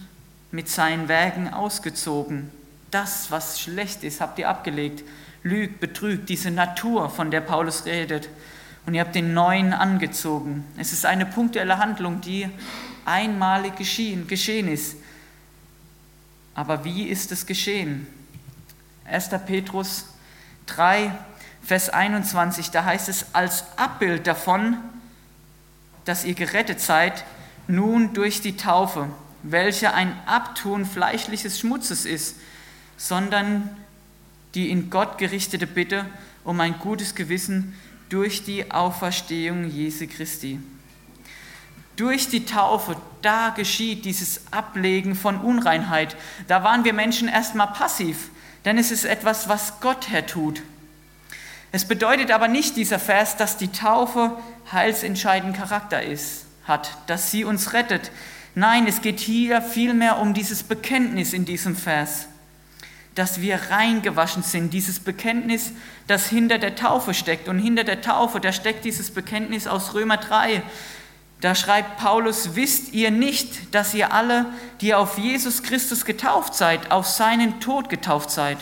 mit 0.52 0.68
seinen 0.68 1.08
Werken 1.08 1.52
ausgezogen. 1.52 2.52
Das, 2.92 3.32
was 3.32 3.60
schlecht 3.60 4.04
ist, 4.04 4.20
habt 4.20 4.38
ihr 4.38 4.48
abgelegt. 4.48 5.02
Lügt, 5.42 5.80
betrügt, 5.80 6.28
diese 6.28 6.52
Natur, 6.52 7.10
von 7.10 7.32
der 7.32 7.40
Paulus 7.40 7.86
redet 7.86 8.28
und 8.86 8.94
ihr 8.94 9.00
habt 9.00 9.16
den 9.16 9.34
neuen 9.34 9.72
angezogen. 9.72 10.64
Es 10.76 10.92
ist 10.92 11.04
eine 11.04 11.26
punktuelle 11.26 11.78
Handlung, 11.78 12.20
die 12.20 12.48
einmalig 13.04 13.76
geschehen, 13.76 14.28
geschehen 14.28 14.68
ist. 14.68 14.96
Aber 16.54 16.84
wie 16.84 17.04
ist 17.04 17.32
es 17.32 17.46
geschehen? 17.46 18.06
1. 19.04 19.30
Petrus 19.44 20.06
3, 20.66 21.12
Vers 21.62 21.90
21, 21.90 22.70
da 22.70 22.84
heißt 22.84 23.08
es, 23.08 23.26
als 23.34 23.64
Abbild 23.76 24.26
davon, 24.26 24.76
dass 26.04 26.24
ihr 26.24 26.34
gerettet 26.34 26.80
seid, 26.80 27.24
nun 27.66 28.14
durch 28.14 28.40
die 28.40 28.56
Taufe, 28.56 29.08
welche 29.42 29.92
ein 29.94 30.16
Abtun 30.26 30.84
fleischliches 30.84 31.58
Schmutzes 31.58 32.04
ist, 32.04 32.36
sondern 32.96 33.76
die 34.54 34.70
in 34.70 34.90
Gott 34.90 35.18
gerichtete 35.18 35.66
Bitte 35.66 36.06
um 36.44 36.60
ein 36.60 36.78
gutes 36.78 37.16
Gewissen 37.16 37.74
durch 38.08 38.44
die 38.44 38.70
Auferstehung 38.70 39.68
Jesu 39.68 40.06
Christi. 40.06 40.60
Durch 41.96 42.28
die 42.28 42.44
Taufe, 42.44 42.96
da 43.22 43.50
geschieht 43.50 44.04
dieses 44.04 44.52
Ablegen 44.52 45.14
von 45.14 45.38
Unreinheit. 45.40 46.16
Da 46.46 46.62
waren 46.62 46.84
wir 46.84 46.92
Menschen 46.92 47.28
erstmal 47.28 47.68
passiv, 47.68 48.30
denn 48.64 48.76
es 48.76 48.90
ist 48.90 49.04
etwas, 49.04 49.48
was 49.48 49.80
Gott 49.80 50.10
hertut. 50.10 50.62
Es 51.72 51.86
bedeutet 51.86 52.30
aber 52.30 52.48
nicht 52.48 52.76
dieser 52.76 52.98
Vers, 52.98 53.36
dass 53.36 53.56
die 53.56 53.72
Taufe 53.72 54.36
heilsentscheidend 54.70 55.56
Charakter 55.56 56.02
ist, 56.02 56.46
hat, 56.64 56.96
dass 57.06 57.30
sie 57.30 57.44
uns 57.44 57.72
rettet. 57.72 58.10
Nein, 58.54 58.86
es 58.86 59.00
geht 59.00 59.20
hier 59.20 59.62
vielmehr 59.62 60.18
um 60.18 60.32
dieses 60.32 60.62
Bekenntnis 60.62 61.32
in 61.32 61.44
diesem 61.44 61.76
Vers 61.76 62.28
dass 63.16 63.40
wir 63.40 63.58
reingewaschen 63.70 64.42
sind. 64.42 64.72
Dieses 64.74 65.00
Bekenntnis, 65.00 65.72
das 66.06 66.28
hinter 66.28 66.58
der 66.58 66.76
Taufe 66.76 67.14
steckt. 67.14 67.48
Und 67.48 67.58
hinter 67.58 67.82
der 67.82 68.02
Taufe, 68.02 68.40
da 68.40 68.52
steckt 68.52 68.84
dieses 68.84 69.10
Bekenntnis 69.10 69.66
aus 69.66 69.94
Römer 69.94 70.18
3. 70.18 70.62
Da 71.40 71.54
schreibt 71.54 71.96
Paulus, 71.96 72.56
wisst 72.56 72.92
ihr 72.92 73.10
nicht, 73.10 73.74
dass 73.74 73.94
ihr 73.94 74.12
alle, 74.12 74.46
die 74.82 74.94
auf 74.94 75.16
Jesus 75.16 75.62
Christus 75.62 76.04
getauft 76.04 76.54
seid, 76.54 76.90
auf 76.90 77.06
seinen 77.06 77.58
Tod 77.58 77.88
getauft 77.88 78.30
seid? 78.30 78.58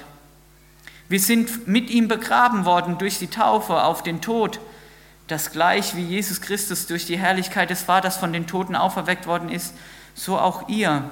Wir 1.09 1.21
sind 1.21 1.67
mit 1.67 1.91
ihm 1.91 2.07
begraben 2.07 2.65
worden 2.65 2.97
durch 2.97 3.19
die 3.19 3.27
Taufe 3.27 3.83
auf 3.83 4.05
den 4.05 4.21
Tod, 4.21 4.61
dass 5.27 5.51
gleich 5.51 5.97
wie 5.97 6.03
Jesus 6.03 6.41
Christus 6.41 6.87
durch 6.87 7.07
die 7.07 7.19
Herrlichkeit 7.19 7.71
des 7.71 7.83
Vaters 7.83 8.19
von 8.19 8.33
den 8.33 8.47
Toten 8.47 8.77
auferweckt 8.77 9.27
worden 9.27 9.49
ist, 9.49 9.75
so 10.15 10.39
auch 10.39 10.69
ihr 10.69 11.11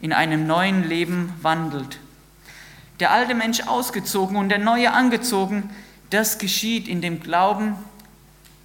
in 0.00 0.12
einem 0.12 0.46
neuen 0.48 0.88
Leben 0.88 1.32
wandelt 1.40 2.00
der 3.00 3.12
alte 3.12 3.34
Mensch 3.34 3.62
ausgezogen 3.62 4.36
und 4.36 4.50
der 4.50 4.58
neue 4.58 4.92
angezogen, 4.92 5.70
das 6.10 6.38
geschieht 6.38 6.86
in 6.86 7.00
dem 7.00 7.20
Glauben, 7.20 7.74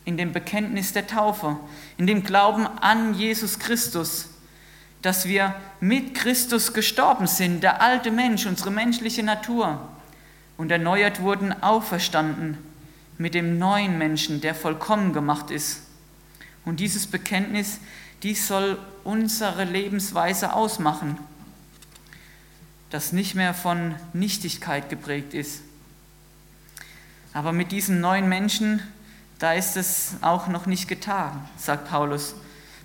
in 0.04 0.18
dem 0.18 0.34
Bekenntnis 0.34 0.94
der 0.94 1.08
Taufe, 1.08 1.58
in 1.98 2.06
dem 2.06 2.24
Glauben 2.24 2.68
an 2.68 3.14
Jesus 3.14 3.60
Christus, 3.60 4.30
dass 5.02 5.28
wir 5.28 5.56
mit 5.80 6.16
Christus 6.16 6.74
gestorben 6.74 7.28
sind, 7.28 7.64
der 7.64 7.82
alte 7.82 8.12
Mensch, 8.12 8.46
unsere 8.46 8.72
menschliche 8.72 9.24
Natur, 9.24 9.80
und 10.58 10.72
erneuert 10.72 11.22
wurden, 11.22 11.52
auferstanden 11.64 12.58
mit 13.18 13.34
dem 13.34 13.58
neuen 13.58 13.98
Menschen, 13.98 14.42
der 14.42 14.56
vollkommen 14.56 15.14
gemacht 15.14 15.52
ist. 15.52 15.82
Und 16.66 16.80
dieses 16.80 17.08
Bekenntnis, 17.08 17.80
dies 18.24 18.48
soll 18.48 18.78
unsere 19.04 19.66
Lebensweise 19.66 20.54
ausmachen 20.54 21.18
das 22.96 23.12
nicht 23.12 23.36
mehr 23.36 23.54
von 23.54 23.94
Nichtigkeit 24.14 24.88
geprägt 24.88 25.34
ist. 25.34 25.60
Aber 27.34 27.52
mit 27.52 27.74
diesen 27.74 28.00
neuen 28.00 28.30
Menschen, 28.30 28.82
da 29.38 29.52
ist 29.52 29.76
es 29.76 30.14
auch 30.22 30.48
noch 30.48 30.66
nicht 30.66 30.88
getan, 30.88 31.46
sagt 31.58 31.90
Paulus. 31.90 32.36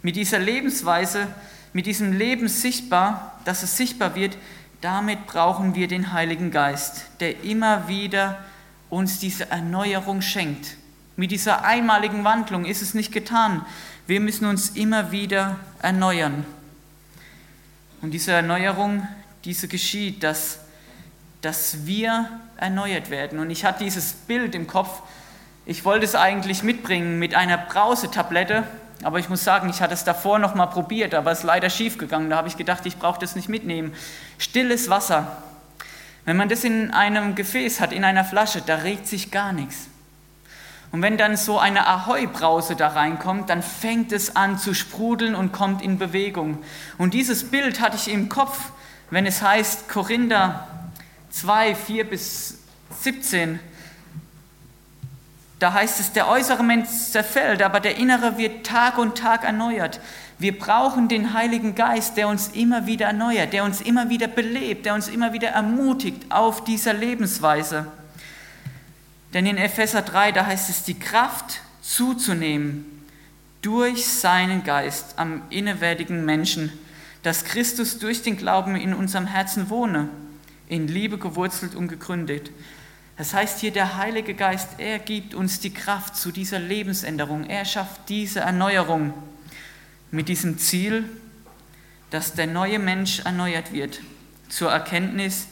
Mit 0.02 0.16
dieser 0.16 0.40
Lebensweise, 0.40 1.28
mit 1.72 1.86
diesem 1.86 2.12
Leben 2.12 2.48
sichtbar, 2.48 3.40
dass 3.44 3.62
es 3.62 3.76
sichtbar 3.76 4.16
wird, 4.16 4.36
damit 4.80 5.28
brauchen 5.28 5.76
wir 5.76 5.86
den 5.86 6.12
Heiligen 6.12 6.50
Geist, 6.50 7.04
der 7.20 7.44
immer 7.44 7.86
wieder 7.86 8.42
uns 8.88 9.20
diese 9.20 9.48
Erneuerung 9.48 10.22
schenkt. 10.22 10.76
Mit 11.14 11.30
dieser 11.30 11.64
einmaligen 11.64 12.24
Wandlung 12.24 12.64
ist 12.64 12.82
es 12.82 12.94
nicht 12.94 13.12
getan. 13.12 13.64
Wir 14.08 14.18
müssen 14.18 14.46
uns 14.46 14.70
immer 14.70 15.12
wieder 15.12 15.60
erneuern. 15.80 16.44
Und 18.02 18.10
diese 18.10 18.32
Erneuerung, 18.32 19.06
diese 19.44 19.68
geschieht, 19.68 20.22
dass, 20.22 20.58
dass 21.40 21.86
wir 21.86 22.28
erneuert 22.56 23.10
werden. 23.10 23.38
Und 23.38 23.50
ich 23.50 23.64
hatte 23.64 23.84
dieses 23.84 24.12
Bild 24.12 24.54
im 24.54 24.66
Kopf, 24.66 25.02
ich 25.66 25.84
wollte 25.84 26.04
es 26.04 26.14
eigentlich 26.14 26.62
mitbringen 26.62 27.18
mit 27.18 27.34
einer 27.34 27.58
Brausetablette, 27.58 28.64
aber 29.02 29.18
ich 29.18 29.28
muss 29.28 29.44
sagen, 29.44 29.70
ich 29.70 29.80
hatte 29.80 29.94
es 29.94 30.04
davor 30.04 30.38
noch 30.38 30.54
mal 30.54 30.66
probiert, 30.66 31.14
aber 31.14 31.30
es 31.30 31.38
ist 31.38 31.44
leider 31.44 31.70
schief 31.70 31.96
gegangen. 31.96 32.28
Da 32.28 32.36
habe 32.36 32.48
ich 32.48 32.56
gedacht, 32.56 32.84
ich 32.84 32.98
brauche 32.98 33.18
das 33.18 33.34
nicht 33.34 33.48
mitnehmen. 33.48 33.94
Stilles 34.36 34.90
Wasser. 34.90 35.42
Wenn 36.26 36.36
man 36.36 36.48
das 36.48 36.64
in 36.64 36.90
einem 36.90 37.34
Gefäß 37.34 37.80
hat, 37.80 37.92
in 37.92 38.04
einer 38.04 38.24
Flasche, 38.24 38.62
da 38.64 38.76
regt 38.76 39.06
sich 39.06 39.30
gar 39.30 39.52
nichts. 39.52 39.88
Und 40.92 41.02
wenn 41.02 41.16
dann 41.16 41.36
so 41.36 41.58
eine 41.58 41.86
Ahoi-Brause 41.86 42.74
da 42.74 42.88
reinkommt, 42.88 43.48
dann 43.48 43.62
fängt 43.62 44.12
es 44.12 44.34
an 44.36 44.58
zu 44.58 44.74
sprudeln 44.74 45.34
und 45.34 45.52
kommt 45.52 45.82
in 45.82 45.98
Bewegung. 45.98 46.58
Und 46.98 47.14
dieses 47.14 47.50
Bild 47.50 47.80
hatte 47.80 47.96
ich 47.96 48.12
im 48.12 48.28
Kopf, 48.28 48.72
wenn 49.10 49.26
es 49.26 49.42
heißt, 49.42 49.88
Korinther 49.88 50.66
2, 51.30 51.74
4 51.74 52.08
bis 52.08 52.58
17, 53.00 53.60
da 55.58 55.74
heißt 55.74 56.00
es, 56.00 56.12
der 56.12 56.28
äußere 56.28 56.62
Mensch 56.62 56.88
zerfällt, 56.88 57.62
aber 57.62 57.80
der 57.80 57.96
innere 57.96 58.38
wird 58.38 58.66
Tag 58.66 58.96
und 58.96 59.18
Tag 59.18 59.44
erneuert. 59.44 60.00
Wir 60.38 60.58
brauchen 60.58 61.08
den 61.08 61.34
Heiligen 61.34 61.74
Geist, 61.74 62.16
der 62.16 62.28
uns 62.28 62.48
immer 62.48 62.86
wieder 62.86 63.06
erneuert, 63.06 63.52
der 63.52 63.64
uns 63.64 63.82
immer 63.82 64.08
wieder 64.08 64.26
belebt, 64.26 64.86
der 64.86 64.94
uns 64.94 65.08
immer 65.08 65.34
wieder 65.34 65.50
ermutigt 65.50 66.32
auf 66.32 66.64
dieser 66.64 66.94
Lebensweise. 66.94 67.86
Denn 69.34 69.44
in 69.44 69.58
Epheser 69.58 70.00
3, 70.00 70.32
da 70.32 70.46
heißt 70.46 70.70
es, 70.70 70.82
die 70.82 70.98
Kraft 70.98 71.60
zuzunehmen 71.82 72.86
durch 73.60 74.06
seinen 74.06 74.64
Geist 74.64 75.18
am 75.18 75.42
innerwärtigen 75.50 76.24
Menschen, 76.24 76.72
dass 77.22 77.44
Christus 77.44 77.98
durch 77.98 78.22
den 78.22 78.36
Glauben 78.36 78.76
in 78.76 78.94
unserem 78.94 79.26
Herzen 79.26 79.70
wohne, 79.70 80.08
in 80.68 80.88
Liebe 80.88 81.18
gewurzelt 81.18 81.74
und 81.74 81.88
gegründet. 81.88 82.50
Das 83.16 83.34
heißt 83.34 83.60
hier, 83.60 83.70
der 83.70 83.96
Heilige 83.96 84.34
Geist, 84.34 84.68
er 84.78 84.98
gibt 84.98 85.34
uns 85.34 85.60
die 85.60 85.74
Kraft 85.74 86.16
zu 86.16 86.32
dieser 86.32 86.58
Lebensänderung. 86.58 87.44
Er 87.44 87.64
schafft 87.64 88.08
diese 88.08 88.40
Erneuerung 88.40 89.12
mit 90.10 90.28
diesem 90.28 90.58
Ziel, 90.58 91.04
dass 92.10 92.34
der 92.34 92.46
neue 92.46 92.78
Mensch 92.78 93.20
erneuert 93.20 93.72
wird 93.72 94.00
zur 94.48 94.70
Erkenntnis 94.70 95.46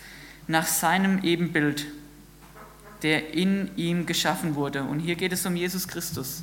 nach 0.46 0.66
seinem 0.66 1.22
Ebenbild 1.22 1.87
der 3.02 3.35
in 3.35 3.70
ihm 3.76 4.07
geschaffen 4.07 4.54
wurde. 4.54 4.83
Und 4.83 5.00
hier 5.00 5.14
geht 5.14 5.33
es 5.33 5.46
um 5.46 5.57
Jesus 5.57 5.88
Christus. 5.88 6.42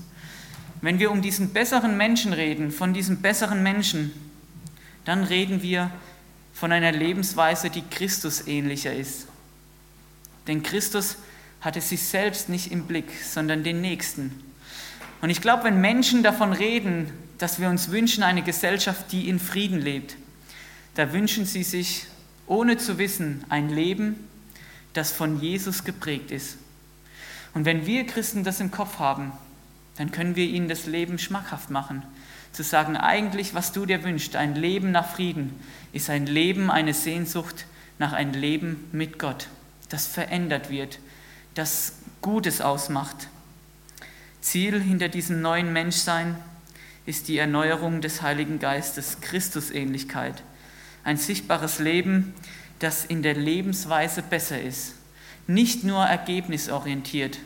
Wenn 0.81 0.99
wir 0.99 1.11
um 1.11 1.21
diesen 1.21 1.49
besseren 1.49 1.97
Menschen 1.97 2.33
reden, 2.33 2.71
von 2.71 2.93
diesem 2.93 3.21
besseren 3.21 3.63
Menschen, 3.63 4.11
dann 5.05 5.23
reden 5.23 5.61
wir 5.61 5.91
von 6.53 6.71
einer 6.71 6.91
Lebensweise, 6.91 7.69
die 7.69 7.83
Christus 7.83 8.47
ähnlicher 8.47 8.93
ist. 8.93 9.27
Denn 10.47 10.63
Christus 10.63 11.17
hatte 11.61 11.81
sich 11.81 12.03
selbst 12.03 12.49
nicht 12.49 12.71
im 12.71 12.85
Blick, 12.85 13.11
sondern 13.23 13.63
den 13.63 13.81
Nächsten. 13.81 14.43
Und 15.21 15.29
ich 15.29 15.41
glaube, 15.41 15.65
wenn 15.65 15.81
Menschen 15.81 16.23
davon 16.23 16.53
reden, 16.53 17.11
dass 17.37 17.59
wir 17.59 17.69
uns 17.69 17.91
wünschen, 17.91 18.23
eine 18.23 18.43
Gesellschaft, 18.43 19.11
die 19.11 19.27
in 19.27 19.39
Frieden 19.39 19.79
lebt, 19.79 20.15
da 20.95 21.11
wünschen 21.11 21.45
sie 21.45 21.63
sich, 21.63 22.05
ohne 22.47 22.77
zu 22.77 22.97
wissen, 22.97 23.43
ein 23.49 23.69
Leben, 23.69 24.27
das 24.93 25.11
von 25.11 25.41
Jesus 25.41 25.83
geprägt 25.83 26.31
ist. 26.31 26.57
Und 27.53 27.65
wenn 27.65 27.85
wir 27.85 28.05
Christen 28.05 28.43
das 28.43 28.59
im 28.59 28.71
Kopf 28.71 28.99
haben, 28.99 29.31
dann 29.97 30.11
können 30.11 30.35
wir 30.35 30.45
ihnen 30.45 30.69
das 30.69 30.85
Leben 30.85 31.17
schmackhaft 31.19 31.69
machen. 31.69 32.03
Zu 32.55 32.63
sagen, 32.63 32.95
eigentlich, 32.95 33.53
was 33.53 33.73
du 33.73 33.85
dir 33.85 34.05
wünschst, 34.05 34.37
ein 34.37 34.55
Leben 34.55 34.91
nach 34.91 35.13
Frieden, 35.13 35.59
ist 35.91 36.09
ein 36.09 36.25
Leben, 36.25 36.71
eine 36.71 36.93
Sehnsucht 36.93 37.65
nach 37.99 38.13
einem 38.13 38.31
Leben 38.31 38.87
mit 38.93 39.19
Gott, 39.19 39.49
das 39.89 40.07
verändert 40.07 40.69
wird, 40.69 40.99
das 41.53 41.95
Gutes 42.21 42.61
ausmacht. 42.61 43.27
Ziel 44.39 44.81
hinter 44.81 45.09
diesem 45.09 45.41
neuen 45.41 45.73
Menschsein 45.73 46.37
ist 47.05 47.27
die 47.27 47.39
Erneuerung 47.39 47.99
des 47.99 48.21
Heiligen 48.21 48.59
Geistes, 48.59 49.17
Christusähnlichkeit. 49.19 50.41
Ein 51.03 51.17
sichtbares 51.17 51.79
Leben, 51.79 52.33
das 52.79 53.03
in 53.03 53.21
der 53.21 53.33
Lebensweise 53.33 54.21
besser 54.21 54.61
ist. 54.61 54.93
Nicht 55.45 55.83
nur 55.83 56.05
ergebnisorientiert, 56.05 57.37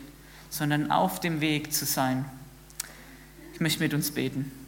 sondern 0.50 0.92
auf 0.92 1.18
dem 1.18 1.40
Weg 1.40 1.72
zu 1.72 1.84
sein. 1.84 2.26
Ich 3.54 3.60
möchte 3.60 3.82
mit 3.82 3.92
uns 3.92 4.12
beten. 4.12 4.59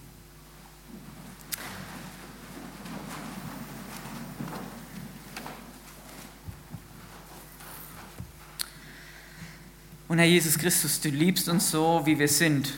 Und 10.13 10.19
Herr 10.19 10.27
Jesus 10.27 10.59
Christus, 10.59 11.01
du 11.01 11.09
liebst 11.09 11.49
uns 11.49 11.71
so, 11.71 12.03
wie 12.05 12.19
wir 12.19 12.29
sind, 12.29 12.75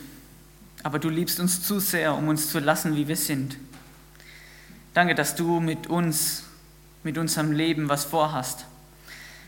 aber 0.83 0.99
du 0.99 1.09
liebst 1.09 1.37
uns 1.41 1.61
zu 1.61 1.81
sehr, 1.81 2.15
um 2.15 2.29
uns 2.29 2.49
zu 2.49 2.59
lassen, 2.59 2.95
wie 2.95 3.09
wir 3.09 3.17
sind. 3.17 3.57
Danke, 4.93 5.15
dass 5.15 5.35
du 5.35 5.59
mit 5.59 5.87
uns 5.87 6.45
mit 7.03 7.17
unserem 7.17 7.51
Leben 7.51 7.89
was 7.89 8.05
vorhast. 8.05 8.63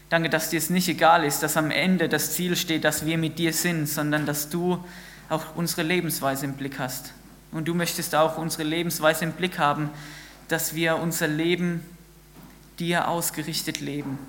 Danke, 0.09 0.29
dass 0.29 0.49
dir 0.49 0.57
es 0.57 0.69
nicht 0.69 0.89
egal 0.89 1.23
ist, 1.23 1.43
dass 1.43 1.55
am 1.55 1.71
Ende 1.71 2.09
das 2.09 2.33
Ziel 2.33 2.57
steht, 2.57 2.83
dass 2.83 3.05
wir 3.05 3.17
mit 3.17 3.39
dir 3.39 3.53
sind, 3.53 3.87
sondern 3.87 4.25
dass 4.25 4.49
du 4.49 4.83
auch 5.29 5.55
unsere 5.55 5.83
Lebensweise 5.83 6.43
im 6.43 6.55
Blick 6.55 6.79
hast. 6.79 7.13
Und 7.53 7.69
du 7.69 7.73
möchtest 7.73 8.15
auch 8.15 8.37
unsere 8.37 8.63
Lebensweise 8.63 9.23
im 9.23 9.31
Blick 9.31 9.59
haben, 9.59 9.91
dass 10.49 10.75
wir 10.75 10.97
unser 10.97 11.29
Leben 11.29 11.85
dir 12.79 13.07
ausgerichtet 13.07 13.79
leben. 13.79 14.19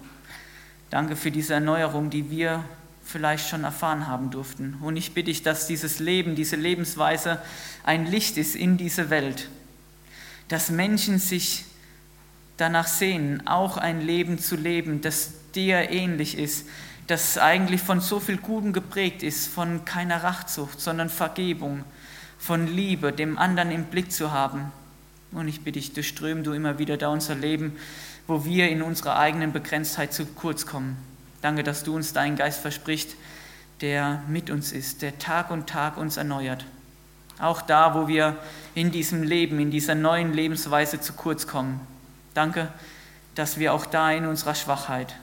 Danke 0.91 1.17
für 1.17 1.33
diese 1.33 1.55
Erneuerung, 1.55 2.09
die 2.09 2.31
wir 2.31 2.63
vielleicht 3.09 3.49
schon 3.49 3.65
erfahren 3.65 4.07
haben 4.07 4.31
durften. 4.31 4.77
Und 4.83 4.97
ich 4.97 5.15
bitte 5.15 5.27
dich, 5.27 5.43
dass 5.43 5.67
dieses 5.67 5.99
Leben, 5.99 6.35
diese 6.35 6.57
Lebensweise 6.57 7.41
ein 7.83 8.07
Licht 8.07 8.37
ist 8.37 8.55
in 8.55 8.77
diese 8.77 9.09
Welt, 9.09 9.49
dass 10.49 10.71
Menschen 10.71 11.19
sich 11.19 11.65
danach 12.59 12.87
sehnen, 12.87 13.47
auch 13.47 13.79
ein 13.79 14.03
Leben 14.03 14.39
zu 14.39 14.57
leben, 14.57 15.01
das 15.01 15.33
dir 15.55 15.91
ähnlich 15.91 16.37
ist, 16.37 16.67
das 17.07 17.39
eigentlich 17.39 17.81
von 17.81 18.03
so 18.03 18.21
viel 18.21 18.37
Gutem 18.37 18.75
geprägt 18.75 19.23
ist, 19.23 19.49
von 19.49 19.87
keiner 19.87 20.23
Rachzucht, 20.23 20.79
sondern 20.79 21.09
Vergebung, 21.09 21.85
von 22.39 22.67
Liebe, 22.67 23.13
dem 23.13 23.39
anderen 23.39 23.71
im 23.71 23.85
Blick 23.85 24.13
zu 24.13 24.33
haben. 24.33 24.71
Und 25.33 25.49
ich 25.49 25.63
bitte 25.63 25.79
dich, 25.79 25.95
durchström 25.95 26.45
du 26.45 26.53
immer 26.53 26.79
wieder 26.79 26.99
da 26.99 27.09
unser 27.09 27.35
Leben, 27.35 27.77
wo 28.27 28.45
wir 28.45 28.69
in 28.69 28.83
unserer 28.83 29.19
eigenen 29.19 29.53
Begrenztheit 29.53 30.13
zu 30.13 30.27
kurz 30.27 30.67
kommen. 30.67 30.99
Danke, 31.41 31.63
dass 31.63 31.85
du 31.85 31.95
uns 31.95 32.13
deinen 32.13 32.37
Geist 32.37 32.61
versprichst, 32.61 33.15
der 33.81 34.23
mit 34.29 34.51
uns 34.51 34.73
ist, 34.73 35.03
der 35.03 35.19
Tag 35.19 35.51
und 35.51 35.69
Tag 35.69 35.97
uns 35.97 36.17
erneuert. 36.17 36.65
Auch 37.39 37.63
da, 37.63 37.95
wo 37.95 38.09
wir 38.09 38.37
in 38.75 38.91
diesem 38.91 39.23
Leben, 39.23 39.61
in 39.61 39.71
dieser 39.71 39.95
neuen 39.95 40.33
Lebensweise 40.33 41.01
zu 41.01 41.13
kurz 41.13 41.47
kommen. 41.47 41.81
Danke, 42.35 42.69
dass 43.37 43.59
wir 43.59 43.73
auch 43.73 43.87
da 43.87 44.11
in 44.11 44.27
unserer 44.27 44.57
Schwachheit 44.57 45.15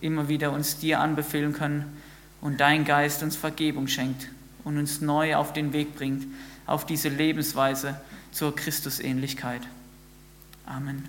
immer 0.00 0.28
wieder 0.28 0.52
uns 0.52 0.78
dir 0.78 1.00
anbefehlen 1.00 1.52
können 1.52 2.00
und 2.40 2.60
dein 2.60 2.84
Geist 2.84 3.24
uns 3.24 3.34
Vergebung 3.34 3.88
schenkt 3.88 4.28
und 4.62 4.78
uns 4.78 5.00
neu 5.00 5.34
auf 5.34 5.52
den 5.52 5.72
Weg 5.72 5.96
bringt, 5.96 6.26
auf 6.66 6.86
diese 6.86 7.08
Lebensweise 7.08 8.00
zur 8.30 8.54
Christusähnlichkeit. 8.54 9.62
Amen. 10.66 11.08